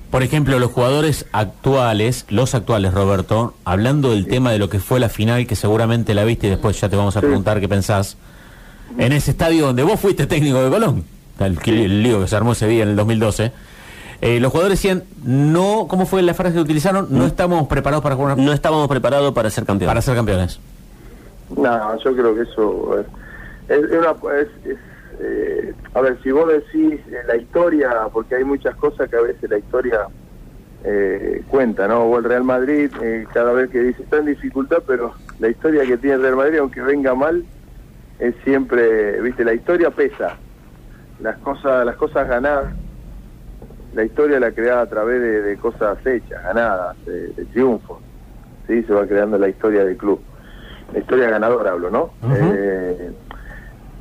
Por 0.09 0.23
ejemplo, 0.23 0.57
los 0.59 0.71
jugadores 0.71 1.25
actuales, 1.31 2.25
los 2.29 2.55
actuales, 2.55 2.93
Roberto, 2.93 3.53
hablando 3.65 4.11
del 4.11 4.27
tema 4.27 4.51
de 4.51 4.59
lo 4.59 4.69
que 4.69 4.79
fue 4.79 4.99
la 4.99 5.09
final, 5.09 5.45
que 5.45 5.55
seguramente 5.55 6.13
la 6.13 6.23
viste 6.23 6.47
y 6.47 6.49
después 6.51 6.79
ya 6.79 6.89
te 6.89 6.95
vamos 6.95 7.17
a 7.17 7.21
preguntar 7.21 7.59
qué 7.59 7.67
pensás, 7.67 8.17
en 8.97 9.11
ese 9.11 9.31
estadio 9.31 9.67
donde 9.67 9.83
vos 9.83 9.99
fuiste 9.99 10.25
técnico 10.25 10.63
de 10.63 10.69
Colón, 10.69 11.03
el, 11.39 11.59
el 11.65 12.03
lío 12.03 12.21
que 12.21 12.27
se 12.27 12.35
armó 12.35 12.53
ese 12.53 12.67
día 12.67 12.83
en 12.83 12.89
el 12.89 12.95
2012. 12.95 13.51
Eh, 14.21 14.39
los 14.39 14.51
jugadores 14.51 14.79
decían, 14.79 15.03
no, 15.23 15.87
¿cómo 15.87 16.05
fue 16.05 16.21
la 16.21 16.33
frase 16.33 16.55
que 16.55 16.61
utilizaron? 16.61 17.07
No 17.09 17.25
estamos 17.25 17.67
preparados 17.67 18.03
para 18.03 18.15
jugar 18.15 18.37
No 18.37 18.53
estábamos 18.53 18.87
preparados 18.87 19.33
para 19.33 19.49
ser 19.49 19.65
campeones. 19.65 19.91
Para 19.91 20.01
ser 20.01 20.15
campeones. 20.15 20.59
No, 21.55 21.99
yo 21.99 22.15
creo 22.15 22.35
que 22.35 22.41
eso 22.41 22.99
es, 22.99 23.05
es 23.69 23.91
una... 23.91 24.11
Es, 24.39 24.47
es, 24.65 24.77
eh, 25.19 25.73
a 25.93 26.01
ver, 26.01 26.17
si 26.23 26.31
vos 26.31 26.47
decís 26.47 26.99
eh, 27.07 27.21
la 27.27 27.37
historia, 27.37 27.89
porque 28.11 28.35
hay 28.35 28.43
muchas 28.43 28.75
cosas 28.75 29.09
que 29.09 29.15
a 29.15 29.21
veces 29.21 29.49
la 29.49 29.57
historia 29.57 30.07
eh, 30.83 31.43
cuenta, 31.47 31.87
¿no? 31.87 32.03
O 32.03 32.17
el 32.17 32.25
Real 32.25 32.43
Madrid, 32.43 32.91
eh, 33.01 33.25
cada 33.33 33.53
vez 33.53 33.69
que 33.69 33.79
dice 33.79 34.03
está 34.03 34.17
en 34.17 34.25
dificultad, 34.25 34.83
pero 34.85 35.13
la 35.39 35.49
historia 35.49 35.85
que 35.85 35.97
tiene 35.97 36.17
el 36.17 36.21
Real 36.21 36.35
Madrid, 36.35 36.59
aunque 36.59 36.81
venga 36.81 37.15
mal, 37.15 37.43
es 38.19 38.35
siempre, 38.43 39.19
viste, 39.21 39.43
la 39.43 39.53
historia 39.53 39.89
pesa. 39.89 40.37
Las 41.21 41.37
cosas, 41.37 41.85
las 41.85 41.95
cosas 41.95 42.27
ganadas, 42.27 42.73
la 43.95 44.03
historia 44.03 44.39
la 44.39 44.51
crea 44.51 44.81
a 44.81 44.85
través 44.87 45.21
de, 45.21 45.41
de 45.41 45.57
cosas 45.57 45.97
hechas, 46.05 46.43
ganadas, 46.43 46.97
de, 47.05 47.29
de 47.29 47.45
triunfos. 47.45 47.99
¿sí? 48.67 48.83
Se 48.83 48.93
va 48.93 49.07
creando 49.07 49.37
la 49.37 49.47
historia 49.47 49.85
del 49.85 49.95
club. 49.97 50.21
La 50.93 50.99
historia 50.99 51.29
ganadora 51.29 51.71
hablo, 51.71 51.89
¿no? 51.89 52.11
eh, 52.31 53.11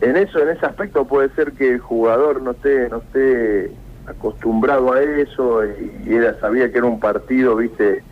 en 0.00 0.16
eso, 0.16 0.40
en 0.40 0.50
ese 0.50 0.66
aspecto 0.66 1.06
puede 1.06 1.30
ser 1.30 1.52
que 1.52 1.70
el 1.70 1.78
jugador 1.78 2.42
no 2.42 2.50
esté, 2.50 2.88
no 2.90 2.98
esté 2.98 3.72
acostumbrado 4.06 4.92
a 4.92 5.00
eso 5.00 5.64
y, 5.64 6.02
y 6.04 6.14
era, 6.14 6.38
sabía 6.40 6.70
que 6.70 6.78
era 6.78 6.86
un 6.86 7.00
partido, 7.00 7.56
viste, 7.56 8.02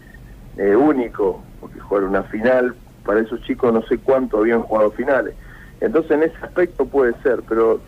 eh, 0.56 0.76
único, 0.76 1.42
porque 1.60 1.80
jugar 1.80 2.04
una 2.04 2.22
final, 2.22 2.74
para 3.04 3.20
esos 3.20 3.42
chicos 3.42 3.72
no 3.72 3.82
sé 3.82 3.98
cuánto 3.98 4.38
habían 4.38 4.62
jugado 4.62 4.92
finales. 4.92 5.34
Entonces 5.80 6.12
en 6.12 6.22
ese 6.22 6.36
aspecto 6.42 6.86
puede 6.86 7.12
ser, 7.22 7.42
pero 7.48 7.80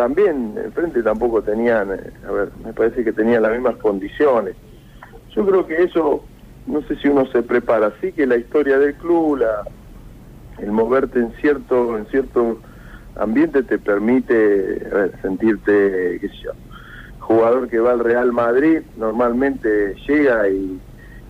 también 0.00 0.54
enfrente 0.56 1.02
tampoco 1.02 1.42
tenían, 1.42 1.92
eh, 1.92 2.10
a 2.26 2.32
ver, 2.32 2.48
me 2.64 2.72
parece 2.72 3.04
que 3.04 3.12
tenían 3.12 3.42
las 3.42 3.52
mismas 3.52 3.76
condiciones. 3.76 4.56
Yo 5.36 5.44
creo 5.44 5.66
que 5.66 5.82
eso, 5.82 6.24
no 6.66 6.80
sé 6.86 6.96
si 6.96 7.08
uno 7.08 7.26
se 7.26 7.42
prepara, 7.42 7.92
sí 8.00 8.10
que 8.12 8.26
la 8.26 8.38
historia 8.38 8.78
del 8.78 8.94
club, 8.94 9.40
la, 9.40 9.62
el 10.56 10.72
moverte 10.72 11.18
en 11.18 11.34
cierto, 11.42 11.98
en 11.98 12.06
cierto 12.06 12.62
ambiente 13.16 13.62
te 13.62 13.78
permite 13.78 14.88
a 14.90 14.94
ver, 14.94 15.18
sentirte, 15.20 16.16
qué 16.18 16.28
sé 16.28 16.34
yo, 16.44 16.52
jugador 17.18 17.68
que 17.68 17.78
va 17.78 17.90
al 17.90 18.00
Real 18.00 18.32
Madrid 18.32 18.80
normalmente 18.96 19.94
llega 20.08 20.48
y, 20.48 20.80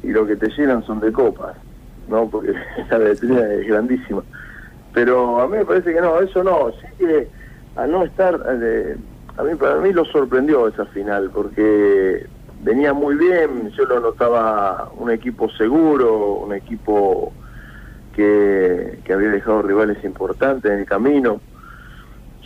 y 0.05 0.09
lo 0.13 0.29
que 0.29 0.37
te 0.37 0.49
llenan 0.57 0.85
son 0.85 1.01
de 1.01 1.13
copas, 1.13 1.57
¿no? 2.07 2.31
Porque 2.31 2.53
la 2.91 2.99
letrina 3.01 3.53
es 3.53 3.67
grandísima. 3.67 4.23
Pero 4.95 5.41
a 5.41 5.49
mí 5.49 5.59
me 5.59 5.65
parece 5.65 5.93
que 5.93 6.01
no, 6.01 6.21
eso 6.21 6.45
no, 6.45 6.71
sí 6.71 6.87
que 7.05 7.40
al 7.81 7.91
no 7.91 8.05
estar, 8.05 8.35
a 9.37 9.43
mí 9.43 9.55
para 9.57 9.77
mí 9.77 9.93
lo 9.93 10.05
sorprendió 10.05 10.69
esa 10.69 10.85
final, 10.87 11.31
porque 11.31 12.29
venía 12.59 12.93
muy 12.93 13.17
bien, 13.17 13.71
yo 13.71 13.85
lo 13.87 14.01
notaba 14.01 14.91
un 14.95 15.11
equipo 15.11 15.49
seguro, 15.51 16.35
un 16.41 16.53
equipo 16.53 17.35
que, 18.13 19.03
había 19.13 19.31
dejado 19.31 19.63
rivales 19.63 20.05
importantes 20.05 20.71
en 20.71 20.81
el 20.81 20.87
camino. 20.87 21.41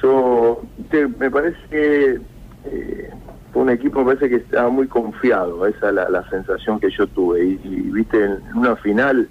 Yo, 0.01 0.61
te- 0.89 1.09
me 1.09 1.31
parece 1.31 1.59
que 1.69 2.21
eh, 2.65 3.11
fue 3.53 3.63
un 3.63 3.71
equipo, 3.71 4.01
me 4.01 4.15
parece 4.15 4.29
que 4.29 4.37
estaba 4.45 4.69
muy 4.69 4.87
confiado, 4.87 5.67
esa 5.67 5.89
es 5.89 5.95
la, 5.95 6.09
la 6.09 6.23
sensación 6.31 6.79
que 6.79 6.91
yo 6.97 7.09
tuve. 7.09 7.45
Y, 7.45 7.61
y, 7.65 7.91
viste, 7.91 8.23
en 8.23 8.41
una 8.55 8.77
final 8.77 9.29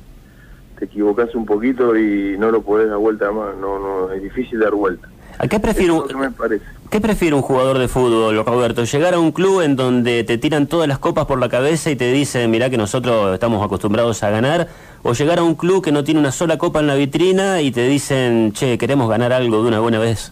te 0.77 0.85
equivocas 0.85 1.33
un 1.33 1.45
poquito 1.45 1.95
y 1.95 2.37
no 2.37 2.51
lo 2.51 2.61
podés 2.61 2.89
dar 2.89 2.97
vuelta 2.97 3.31
más, 3.31 3.55
no, 3.55 3.79
no, 3.79 4.11
es 4.11 4.21
difícil 4.21 4.59
dar 4.59 4.73
vuelta. 4.73 5.12
¿A 5.39 5.47
qué 5.47 5.59
que 5.59 6.15
me 6.15 6.31
parece. 6.31 6.65
¿Qué 6.89 7.01
prefiere 7.01 7.35
un 7.35 7.41
jugador 7.41 7.79
de 7.79 7.87
fútbol, 7.87 8.45
Roberto? 8.45 8.83
¿Llegar 8.83 9.15
a 9.15 9.19
un 9.19 9.31
club 9.31 9.61
en 9.61 9.75
donde 9.75 10.23
te 10.23 10.37
tiran 10.37 10.67
todas 10.67 10.87
las 10.87 10.99
copas 10.99 11.25
por 11.25 11.39
la 11.39 11.49
cabeza 11.49 11.89
y 11.89 11.95
te 11.95 12.11
dicen, 12.11 12.51
mirá 12.51 12.69
que 12.69 12.77
nosotros 12.77 13.33
estamos 13.33 13.65
acostumbrados 13.65 14.21
a 14.21 14.29
ganar? 14.29 14.67
¿O 15.01 15.13
llegar 15.13 15.39
a 15.39 15.43
un 15.43 15.55
club 15.55 15.83
que 15.83 15.91
no 15.91 16.03
tiene 16.03 16.19
una 16.19 16.31
sola 16.31 16.57
copa 16.59 16.81
en 16.81 16.87
la 16.87 16.95
vitrina 16.95 17.61
y 17.61 17.71
te 17.71 17.87
dicen, 17.87 18.51
che, 18.53 18.77
queremos 18.77 19.09
ganar 19.09 19.33
algo 19.33 19.63
de 19.63 19.69
una 19.69 19.79
buena 19.79 19.97
vez? 19.97 20.31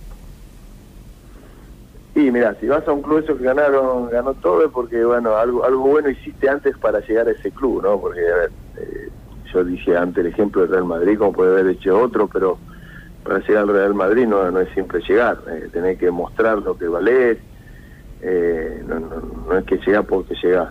Y 2.13 2.29
mira, 2.29 2.55
si 2.59 2.67
vas 2.67 2.87
a 2.87 2.91
un 2.91 3.01
club 3.01 3.19
esos 3.23 3.37
que 3.39 3.43
ganaron, 3.45 4.09
ganó 4.09 4.35
todo 4.35 4.63
es 4.63 4.71
porque, 4.71 5.03
bueno, 5.03 5.35
algo 5.35 5.63
algo 5.63 5.81
bueno 5.81 6.09
hiciste 6.09 6.47
antes 6.47 6.77
para 6.77 6.99
llegar 6.99 7.27
a 7.27 7.31
ese 7.31 7.49
club, 7.51 7.81
¿no? 7.81 7.99
Porque, 7.99 8.19
a 8.19 8.35
ver, 8.35 8.51
eh, 8.77 9.09
yo 9.51 9.63
dije 9.63 9.97
antes 9.97 10.23
el 10.23 10.31
ejemplo 10.31 10.61
del 10.61 10.71
Real 10.71 10.85
Madrid, 10.85 11.17
como 11.17 11.33
puede 11.33 11.51
haber 11.59 11.67
hecho 11.75 11.99
otro, 11.99 12.27
pero 12.27 12.59
para 13.23 13.39
llegar 13.39 13.63
al 13.63 13.69
Real 13.69 13.93
Madrid 13.93 14.27
no, 14.27 14.49
no 14.51 14.59
es 14.59 14.69
siempre 14.73 15.01
llegar, 15.01 15.39
eh, 15.47 15.69
tenés 15.71 15.97
que 15.97 16.11
mostrar 16.11 16.59
lo 16.59 16.77
que 16.77 16.87
valés, 16.87 17.37
eh, 18.21 18.83
no, 18.85 19.57
es 19.57 19.65
que 19.65 19.77
llegás 19.77 20.05
porque 20.05 20.35
llegás. 20.41 20.69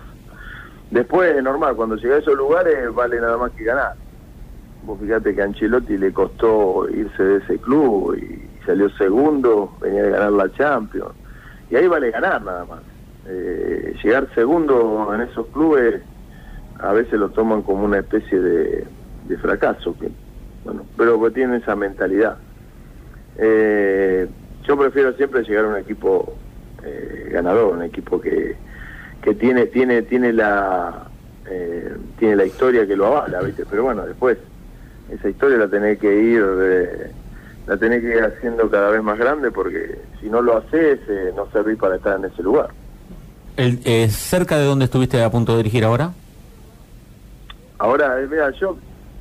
Después, 0.90 1.36
es 1.36 1.42
normal, 1.42 1.76
cuando 1.76 1.96
llegás 1.96 2.18
a 2.18 2.20
esos 2.22 2.36
lugares 2.36 2.92
vale 2.94 3.20
nada 3.20 3.36
más 3.36 3.52
que 3.52 3.64
ganar. 3.64 3.94
Vos 4.84 4.98
fíjate 5.00 5.34
que 5.34 5.42
a 5.42 5.44
Ancelotti 5.44 5.98
le 5.98 6.12
costó 6.12 6.88
irse 6.88 7.22
de 7.22 7.36
ese 7.38 7.58
club 7.58 8.16
y 8.16 8.48
salió 8.64 8.88
segundo, 8.90 9.76
venía 9.80 10.02
de 10.02 10.10
ganar 10.10 10.32
la 10.32 10.52
Champions. 10.52 11.12
Y 11.70 11.76
ahí 11.76 11.86
vale 11.86 12.10
ganar 12.10 12.42
nada 12.42 12.64
más. 12.64 12.80
Eh, 13.26 13.94
llegar 14.02 14.26
segundo 14.34 15.12
en 15.14 15.20
esos 15.20 15.46
clubes 15.48 16.02
a 16.80 16.92
veces 16.92 17.12
lo 17.12 17.28
toman 17.28 17.62
como 17.62 17.84
una 17.84 17.98
especie 17.98 18.40
de, 18.40 18.86
fracaso. 19.40 19.94
Bueno, 20.64 20.84
pero 20.96 21.18
pues 21.18 21.34
tienen 21.34 21.60
esa 21.62 21.74
mentalidad. 21.76 22.36
Eh, 23.36 24.28
yo 24.64 24.76
prefiero 24.76 25.12
siempre 25.14 25.42
llegar 25.42 25.64
a 25.64 25.68
un 25.68 25.76
equipo 25.76 26.34
eh, 26.84 27.28
ganador, 27.32 27.74
un 27.74 27.82
equipo 27.82 28.20
que, 28.20 28.56
que 29.22 29.34
tiene 29.34 29.66
tiene 29.66 30.02
tiene 30.02 30.32
la 30.32 31.06
eh, 31.48 31.96
tiene 32.18 32.36
la 32.36 32.44
historia 32.44 32.86
que 32.86 32.96
lo 32.96 33.06
avala, 33.06 33.40
¿viste? 33.40 33.64
Pero 33.68 33.84
bueno, 33.84 34.06
después 34.06 34.38
esa 35.10 35.28
historia 35.28 35.58
la 35.58 35.68
tenés 35.68 35.98
que 35.98 36.14
ir 36.14 36.44
eh, 36.44 37.10
la 37.66 37.76
tenés 37.76 38.02
que 38.02 38.16
ir 38.16 38.22
haciendo 38.22 38.70
cada 38.70 38.90
vez 38.90 39.02
más 39.02 39.18
grande 39.18 39.50
porque 39.50 39.98
si 40.20 40.28
no 40.28 40.42
lo 40.42 40.58
haces 40.58 41.00
eh, 41.08 41.32
no 41.34 41.50
servís 41.52 41.78
para 41.78 41.96
estar 41.96 42.18
en 42.18 42.26
ese 42.26 42.42
lugar. 42.42 42.68
El, 43.56 43.80
eh, 43.84 44.08
¿Cerca 44.08 44.58
de 44.58 44.64
dónde 44.64 44.84
estuviste 44.86 45.22
a 45.22 45.30
punto 45.30 45.52
de 45.52 45.58
dirigir 45.58 45.84
ahora? 45.84 46.12
Ahora, 47.78 48.16
mira, 48.30 48.50
yo 48.52 48.76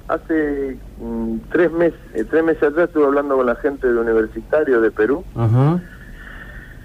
hace 0.09 0.77
mm, 0.99 1.37
tres 1.51 1.71
meses 1.71 1.99
eh, 2.15 2.23
tres 2.29 2.43
meses 2.43 2.63
atrás 2.63 2.87
estuve 2.87 3.05
hablando 3.05 3.37
con 3.37 3.45
la 3.45 3.55
gente 3.55 3.87
de 3.87 3.97
universitario 3.97 4.81
de 4.81 4.91
Perú. 4.91 5.23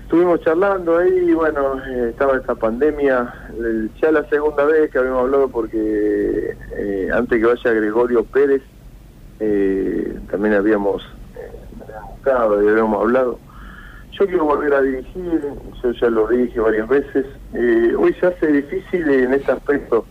Estuvimos 0.02 0.40
charlando 0.42 0.98
ahí 0.98 1.10
y 1.30 1.32
bueno, 1.34 1.80
eh, 1.88 2.10
estaba 2.10 2.36
esta 2.36 2.54
pandemia, 2.54 3.32
el- 3.58 3.90
ya 4.00 4.12
la 4.12 4.22
segunda 4.28 4.64
vez 4.64 4.90
que 4.90 4.98
habíamos 4.98 5.22
hablado 5.22 5.48
porque 5.48 6.56
eh, 6.76 7.08
antes 7.12 7.40
que 7.40 7.46
vaya 7.46 7.72
Gregorio 7.72 8.22
Pérez, 8.24 8.62
eh, 9.40 10.16
también 10.30 10.54
habíamos, 10.54 11.02
eh, 11.36 11.50
buscado 12.12 12.62
y 12.62 12.68
habíamos 12.68 13.00
hablado. 13.02 13.38
Yo 14.12 14.26
quiero 14.26 14.44
volver 14.44 14.74
a 14.74 14.82
dirigir, 14.82 15.40
yo 15.82 15.90
ya 15.92 16.10
lo 16.10 16.28
dije 16.28 16.60
varias 16.60 16.86
veces, 16.88 17.26
eh, 17.54 17.94
hoy 17.98 18.14
se 18.20 18.26
hace 18.26 18.46
difícil 18.46 19.08
en 19.10 19.34
este 19.34 19.50
aspecto, 19.50 20.06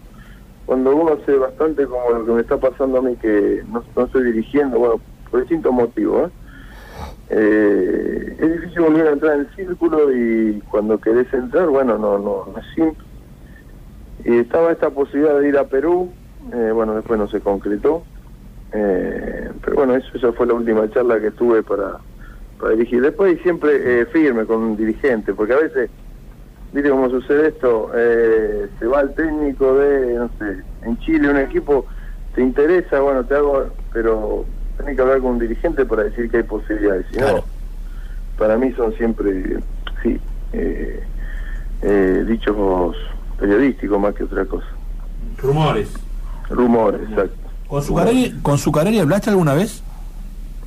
cuando 0.66 0.96
uno 0.96 1.14
hace 1.14 1.36
bastante 1.38 1.86
como 1.86 2.10
lo 2.12 2.26
que 2.26 2.32
me 2.32 2.42
está 2.42 2.58
pasando 2.58 3.00
a 3.00 3.02
mí, 3.02 3.16
que 3.18 3.64
no, 3.72 3.84
no 3.96 4.06
estoy 4.06 4.24
dirigiendo, 4.24 4.80
bueno, 4.80 5.02
por 5.30 5.42
distintos 5.42 5.74
motivos, 5.74 6.30
¿eh? 6.30 6.34
Eh, 7.30 8.38
es 8.40 8.62
difícil 8.62 8.82
volver 8.82 9.08
a 9.08 9.12
entrar 9.12 9.36
en 9.36 9.40
el 9.42 9.56
círculo 9.56 10.14
y 10.14 10.62
cuando 10.70 11.00
querés 11.00 11.34
entrar, 11.34 11.68
bueno, 11.68 11.98
no, 11.98 12.20
no, 12.20 12.46
no 12.54 12.60
es 12.60 12.66
simple. 12.76 13.04
Y 14.26 14.38
estaba 14.38 14.72
esta 14.72 14.90
posibilidad 14.90 15.40
de 15.40 15.50
ir 15.50 15.58
a 15.58 15.66
Perú, 15.66 16.12
eh, 16.54 16.72
bueno, 16.74 16.96
después 16.96 17.20
no 17.20 17.28
se 17.28 17.40
concretó, 17.40 18.04
eh, 18.74 19.52
pero 19.64 19.78
bueno, 19.78 19.96
eso, 19.96 20.08
esa 20.16 20.32
fue 20.34 20.46
la 20.48 20.54
última 20.54 20.90
charla 20.92 21.20
que 21.20 21.32
tuve 21.32 21.64
para, 21.64 21.98
para 22.60 22.74
dirigir. 22.74 23.02
Después 23.02 23.40
siempre 23.42 24.02
eh, 24.02 24.06
firme 24.08 24.46
con 24.46 24.62
un 24.62 24.78
dirigente, 24.78 25.34
porque 25.34 25.54
a 25.54 25.58
veces, 25.58 25.90
viste 26.74 26.90
cómo 26.90 27.10
sucede 27.10 27.50
esto, 27.50 27.92
eh, 27.96 28.68
se 28.80 28.86
va 28.88 29.02
el 29.02 29.14
técnico 29.14 29.76
de, 29.76 30.16
no 30.16 30.30
sé, 30.40 30.58
en 30.84 30.98
Chile 31.00 31.30
un 31.30 31.38
equipo, 31.38 31.86
te 32.36 32.42
interesa, 32.42 33.00
bueno, 33.00 33.24
te 33.24 33.36
hago, 33.36 33.68
pero 33.92 34.46
tenés 34.78 34.96
que 34.96 35.02
hablar 35.02 35.20
con 35.20 35.32
un 35.32 35.40
dirigente 35.40 35.86
para 35.86 36.04
decir 36.04 36.30
que 36.30 36.38
hay 36.38 36.44
posibilidades. 36.44 37.06
Si 37.12 37.20
no, 37.20 37.44
para 38.38 38.58
mí 38.58 38.72
son 38.74 38.94
siempre, 38.96 39.60
sí, 40.02 40.20
eh, 40.54 41.04
eh, 41.84 42.26
dichos 42.28 42.96
periodísticos 43.40 44.00
más 44.00 44.16
que 44.16 44.24
otra 44.24 44.46
cosa. 44.46 44.66
Rumores. 45.38 45.90
Rumores, 46.50 47.02
exacto. 47.10 47.36
¿Con 47.68 47.82
Zucarelli, 47.84 48.40
¿Con 48.42 48.58
Zucarelli 48.58 49.00
hablaste 49.00 49.30
alguna 49.30 49.54
vez? 49.54 49.82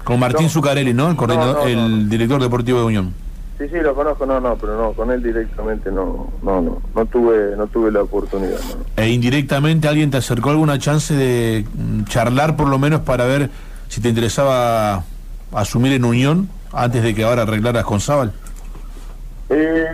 Con 0.05 0.21
Martín 0.21 0.45
No. 0.45 0.51
Zucarelli, 0.51 0.95
¿no? 0.95 1.11
El, 1.11 1.16
coordinador, 1.16 1.57
No, 1.57 1.62
no, 1.69 1.88
no. 1.88 1.97
el 1.97 2.09
director 2.09 2.40
deportivo 2.40 2.79
de 2.79 2.85
Unión. 2.85 3.14
Sí, 3.59 3.69
sí, 3.69 3.77
lo 3.81 3.95
conozco, 3.95 4.27
no, 4.27 4.38
no, 4.38 4.57
pero 4.57 4.77
no, 4.77 4.92
con 4.92 5.11
él 5.11 5.23
directamente 5.23 5.90
no, 5.90 6.31
no, 6.42 6.61
no, 6.61 6.83
no 6.95 7.07
tuve, 7.07 7.57
no 7.57 7.66
tuve 7.69 7.90
la 7.90 8.03
oportunidad. 8.03 8.59
E 8.97 9.09
indirectamente 9.09 9.88
alguien 9.88 10.11
te 10.11 10.19
acercó 10.19 10.51
alguna 10.51 10.79
chance 10.79 11.14
de 11.14 11.64
mm, 11.75 12.05
charlar 12.05 12.57
por 12.57 12.69
lo 12.69 12.79
menos 12.79 13.01
para 13.01 13.25
ver 13.25 13.49
si 13.88 14.03
te 14.03 14.11
interesaba 14.11 15.05
asumir 15.53 15.92
en 15.92 16.05
Unión 16.05 16.51
antes 16.73 17.03
de 17.03 17.14
que 17.14 17.25
ahora 17.25 17.42
arreglaras 17.42 17.85
con 17.85 18.01
Zabal. 18.01 18.33
Eh, 19.49 19.87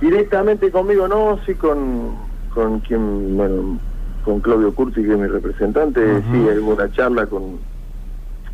directamente 0.00 0.70
conmigo 0.70 1.08
no, 1.08 1.38
sí 1.46 1.54
con, 1.54 2.16
con 2.52 2.80
quien, 2.80 3.36
bueno, 3.36 3.78
con 4.24 4.40
Claudio 4.40 4.74
Curti, 4.74 5.02
que 5.02 5.12
es 5.12 5.18
mi 5.18 5.26
representante, 5.26 6.22
sí, 6.30 6.48
hay 6.48 6.58
una 6.58 6.90
charla 6.92 7.24
con, 7.26 7.58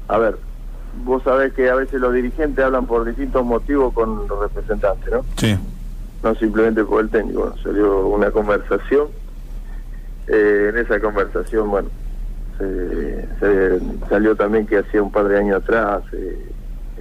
a 0.07 0.19
ver, 0.19 0.39
vos 1.05 1.23
sabés 1.23 1.53
que 1.53 1.69
a 1.69 1.75
veces 1.75 2.01
los 2.01 2.13
dirigentes 2.13 2.65
hablan 2.65 2.87
por 2.87 3.05
distintos 3.05 3.45
motivos 3.45 3.93
con 3.93 4.29
los 4.29 4.39
representantes, 4.39 5.13
¿no? 5.13 5.25
Sí. 5.37 5.57
No 6.23 6.35
simplemente 6.37 6.85
por 6.85 7.03
el 7.03 7.11
técnico. 7.11 7.41
Bueno, 7.41 7.57
salió 7.63 8.07
una 8.07 8.31
conversación. 8.31 9.09
Eh, 10.27 10.71
en 10.71 10.79
esa 10.79 10.99
conversación, 11.01 11.71
bueno, 11.71 11.89
se, 12.59 13.81
salió 14.09 14.35
también 14.35 14.67
que 14.67 14.79
hacía 14.79 15.03
un 15.03 15.13
par 15.13 15.29
de 15.29 15.39
años 15.39 15.63
atrás 15.63 16.03
eh, 16.13 16.51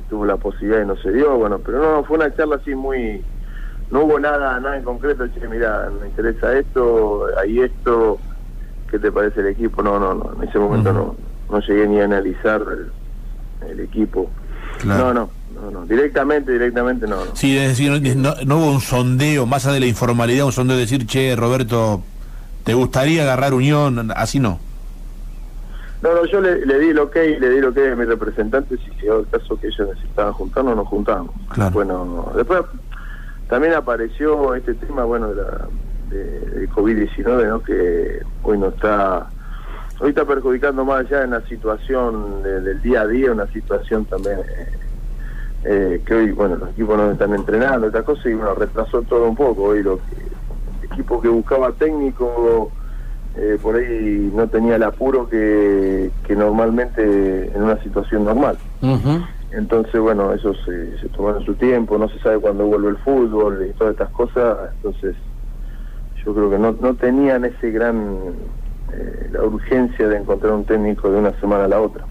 tuvo 0.10 0.26
la 0.26 0.38
posibilidad 0.38 0.84
y 0.84 0.86
no 0.86 0.96
se 0.98 1.12
dio, 1.12 1.38
bueno, 1.38 1.60
pero 1.60 1.80
no, 1.80 2.04
fue 2.04 2.18
una 2.18 2.34
charla 2.36 2.58
así 2.58 2.76
muy... 2.76 3.24
No 3.90 4.04
hubo 4.04 4.20
nada 4.20 4.60
nada 4.60 4.78
en 4.78 4.84
concreto, 4.84 5.28
che, 5.28 5.48
mira, 5.48 5.90
me 6.02 6.08
interesa 6.08 6.58
esto, 6.58 7.28
hay 7.40 7.62
esto, 7.62 8.18
¿qué 8.90 8.98
te 8.98 9.12
parece 9.12 9.42
el 9.42 9.48
equipo? 9.48 9.84
No, 9.84 10.00
no, 10.00 10.14
no, 10.14 10.34
en 10.36 10.48
ese 10.48 10.58
momento 10.58 10.94
no, 10.94 11.16
no 11.50 11.60
llegué 11.60 11.88
ni 11.88 12.00
a 12.00 12.06
analizar 12.06 12.62
el 12.62 12.92
equipo. 13.80 14.30
No, 14.86 15.14
no, 15.14 15.30
no, 15.72 15.86
directamente, 15.86 16.52
directamente 16.52 17.08
no. 17.08 17.26
no. 17.26 17.36
Sí, 17.36 17.58
es 17.58 17.70
decir, 17.70 18.16
no, 18.16 18.58
hubo 18.58 18.72
un 18.72 18.82
sondeo, 18.82 19.46
más 19.46 19.66
allá 19.66 19.76
de 19.76 19.80
la 19.82 19.86
informalidad, 19.88 20.46
un 20.46 20.52
sondeo 20.52 20.76
de 20.76 20.82
decir, 20.82 21.06
che, 21.06 21.36
Roberto, 21.36 22.02
¿te 22.64 22.74
gustaría 22.74 23.24
agarrar 23.24 23.54
unión? 23.54 24.12
Así 24.16 24.40
no. 24.40 24.60
No, 26.02 26.14
no, 26.14 26.26
yo 26.26 26.42
le, 26.42 26.80
di 26.80 26.92
lo 26.92 27.10
que 27.10 27.40
le 27.40 27.50
di 27.50 27.62
lo 27.62 27.74
que 27.74 27.92
a 27.92 27.96
mi 27.96 28.04
representante, 28.04 28.76
si 28.78 28.92
llegó 29.02 29.20
el 29.20 29.28
caso 29.30 29.58
que 29.58 29.68
ellos 29.68 29.88
necesitaban 29.88 30.34
juntarnos, 30.34 30.76
nos 30.76 30.88
juntamos. 30.88 31.32
Bueno, 31.72 32.30
después 32.36 32.62
también 33.48 33.74
apareció 33.74 34.54
este 34.54 34.74
tema, 34.74 35.06
bueno, 35.06 35.30
de, 35.30 35.42
la, 35.42 35.68
de 36.10 36.70
COVID-19, 36.72 37.48
¿no? 37.48 37.64
Que 37.64 38.22
hoy 38.42 38.58
no 38.58 38.68
está 38.68 39.30
hoy 40.04 40.10
está 40.10 40.26
perjudicando 40.26 40.84
más 40.84 41.06
allá 41.06 41.24
en 41.24 41.30
la 41.30 41.42
situación 41.48 42.44
del 42.44 42.82
día 42.82 43.02
a 43.02 43.08
día, 43.08 43.32
una 43.32 43.48
situación 43.48 44.04
también 44.04 44.40
eh, 44.40 44.68
eh, 45.64 46.02
que 46.06 46.14
hoy, 46.14 46.32
bueno, 46.32 46.58
los 46.58 46.72
equipos 46.72 46.98
no 46.98 47.12
están 47.12 47.34
entrenando, 47.34 47.88
esta 47.88 48.04
cosa, 48.04 48.30
y 48.30 48.34
bueno, 48.34 48.54
retrasó 48.54 49.02
todo 49.04 49.30
un 49.30 49.36
poco. 49.38 49.64
Hoy 49.64 49.82
lo 49.82 49.96
que, 49.98 50.04
el 50.82 50.92
equipo 50.92 51.22
que 51.22 51.30
buscaba 51.30 51.72
técnico 51.72 52.70
eh, 53.38 53.58
por 53.62 53.78
ahí 53.78 54.30
no 54.36 54.46
tenía 54.50 54.76
el 54.76 54.84
apuro 54.84 55.30
que, 55.30 56.12
normalmente 56.36 57.56
en 57.56 57.64
una 57.64 57.82
situación 57.82 58.26
normal. 58.26 58.58
Entonces, 59.52 60.02
bueno, 60.02 60.34
eso 60.34 60.54
se, 60.66 60.98
se 60.98 61.08
tomaron 61.10 61.46
su 61.46 61.54
tiempo, 61.54 61.98
no 61.98 62.10
se 62.10 62.20
sabe 62.20 62.40
cuándo 62.40 62.66
vuelve 62.66 62.90
el 62.90 62.98
fútbol 62.98 63.68
y 63.70 63.74
todas 63.78 63.94
estas 63.94 64.10
cosas, 64.10 64.58
entonces 64.76 65.16
yo 66.26 66.34
creo 66.34 66.50
que 66.50 66.58
no, 66.58 66.76
no 66.82 66.94
tenían 66.96 67.46
ese 67.46 67.72
gran 67.72 68.18
eh, 68.96 69.30
la 69.32 69.44
urgencia 69.44 70.08
de 70.08 70.18
encontrar 70.18 70.54
un 70.54 70.66
técnico 70.66 71.10
de 71.10 71.20
una 71.20 71.32
semana 71.40 71.66
a 71.66 71.68
la 71.68 71.82
otra. 71.82 72.06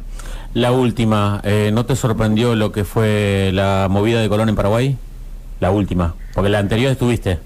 La 0.54 0.72
última, 0.72 1.40
eh, 1.44 1.70
¿no 1.72 1.86
te 1.86 1.96
sorprendió 1.96 2.54
lo 2.54 2.72
que 2.72 2.84
fue 2.84 3.50
la 3.52 3.86
movida 3.88 4.20
de 4.20 4.28
Colón 4.28 4.48
en 4.48 4.56
Paraguay? 4.56 4.98
La 5.60 5.70
última, 5.70 6.14
porque 6.34 6.50
la 6.50 6.58
anterior 6.58 6.90
estuviste. 6.90 7.38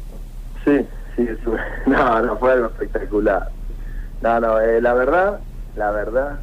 Sí, 0.65 0.81
sí, 1.15 1.27
estuve. 1.29 1.59
No, 1.87 2.21
no, 2.21 2.37
fue 2.39 2.53
algo 2.53 2.67
espectacular. 2.67 3.51
No, 4.23 4.41
no, 4.41 4.61
eh, 4.61 4.81
la 4.81 4.95
verdad, 4.95 5.41
la 5.77 5.91
verdad, 5.91 6.41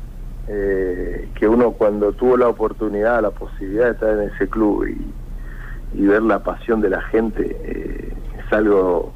que 0.48 1.48
uno 1.48 1.72
cuando 1.72 2.12
tuvo 2.14 2.38
la 2.38 2.48
oportunidad, 2.48 3.22
la 3.22 3.32
posibilidad 3.32 3.86
de 3.86 3.92
estar 3.92 4.10
en 4.10 4.30
ese 4.30 4.48
club 4.48 4.86
y, 4.86 6.00
y 6.00 6.06
ver 6.06 6.22
la 6.22 6.40
pasión 6.40 6.82
de 6.82 6.90
la 6.90 7.02
gente, 7.02 8.14
es 8.38 8.54
algo 8.54 9.14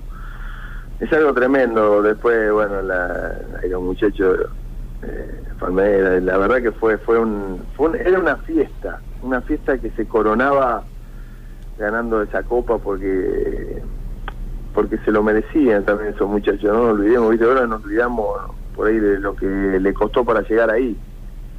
es 0.99 1.13
algo 1.13 1.33
tremendo. 1.33 2.01
Después, 2.01 2.51
bueno, 2.51 2.81
la, 2.81 3.39
era 3.63 3.77
un 3.77 3.87
muchacho, 3.87 4.35
eh, 5.03 6.21
la 6.21 6.37
verdad 6.37 6.61
que 6.61 6.71
fue, 6.71 6.97
fue, 6.97 7.19
un, 7.19 7.61
era 7.99 8.19
una 8.19 8.37
fiesta, 8.37 8.99
una 9.21 9.41
fiesta 9.41 9.77
que 9.77 9.91
se 9.91 10.07
coronaba 10.07 10.83
ganando 11.77 12.21
esa 12.21 12.43
copa 12.43 12.79
porque 12.79 13.81
porque 14.73 14.99
se 14.99 15.11
lo 15.11 15.23
merecían 15.23 15.83
también 15.85 16.13
esos 16.13 16.29
muchachos, 16.29 16.63
no 16.65 16.73
nos 16.73 16.91
olvidemos, 16.91 17.31
¿viste? 17.31 17.45
ahora 17.45 17.65
nos 17.65 17.83
olvidamos 17.83 18.27
por 18.75 18.87
ahí 18.87 18.99
de 18.99 19.19
lo 19.19 19.35
que 19.35 19.47
le 19.47 19.91
costó 19.91 20.23
para 20.23 20.41
llegar 20.41 20.69
ahí, 20.69 20.95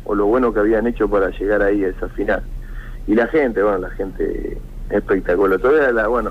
o 0.05 0.15
lo 0.15 0.27
bueno 0.27 0.55
que 0.55 0.61
habían 0.61 0.87
hecho 0.87 1.09
para 1.09 1.31
llegar 1.31 1.61
ahí 1.61 1.83
a 1.83 1.89
esa 1.89 2.09
final. 2.11 2.45
Y 3.09 3.17
la 3.17 3.27
gente, 3.27 3.61
bueno, 3.61 3.79
la 3.79 3.91
gente 3.91 4.57
espectacular. 4.91 5.59
Todavía 5.59 5.91
la, 5.91 6.07
bueno, 6.07 6.31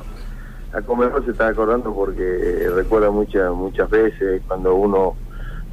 a 0.73 0.81
Comedor 0.81 1.23
se 1.25 1.31
está 1.31 1.47
acordando 1.47 1.93
porque 1.93 2.69
recuerda 2.75 3.09
muchas 3.09 3.51
muchas 3.53 3.89
veces 3.89 4.41
cuando 4.47 4.75
uno 4.75 5.15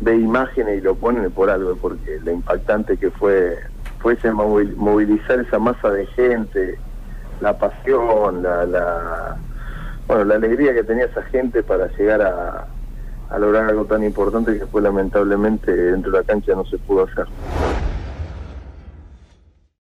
ve 0.00 0.16
imágenes 0.16 0.78
y 0.78 0.80
lo 0.80 0.94
ponen 0.94 1.30
por 1.30 1.50
algo, 1.50 1.76
porque 1.76 2.20
lo 2.22 2.32
impactante 2.32 2.96
que 2.96 3.10
fue, 3.10 3.58
fue 4.00 4.16
movilizar 4.32 5.40
esa 5.40 5.58
masa 5.58 5.90
de 5.90 6.06
gente, 6.06 6.78
la 7.40 7.56
pasión, 7.58 8.42
la, 8.42 8.66
la, 8.66 9.36
bueno, 10.06 10.24
la 10.24 10.34
alegría 10.36 10.74
que 10.74 10.84
tenía 10.84 11.06
esa 11.06 11.22
gente 11.22 11.62
para 11.62 11.88
llegar 11.96 12.22
a, 12.22 12.66
a 13.30 13.38
lograr 13.38 13.68
algo 13.68 13.84
tan 13.84 14.04
importante 14.04 14.58
que 14.58 14.66
fue 14.66 14.82
lamentablemente 14.82 15.74
dentro 15.74 16.12
de 16.12 16.18
la 16.18 16.24
cancha 16.24 16.54
no 16.54 16.64
se 16.66 16.78
pudo 16.78 17.04
hacer. 17.04 17.26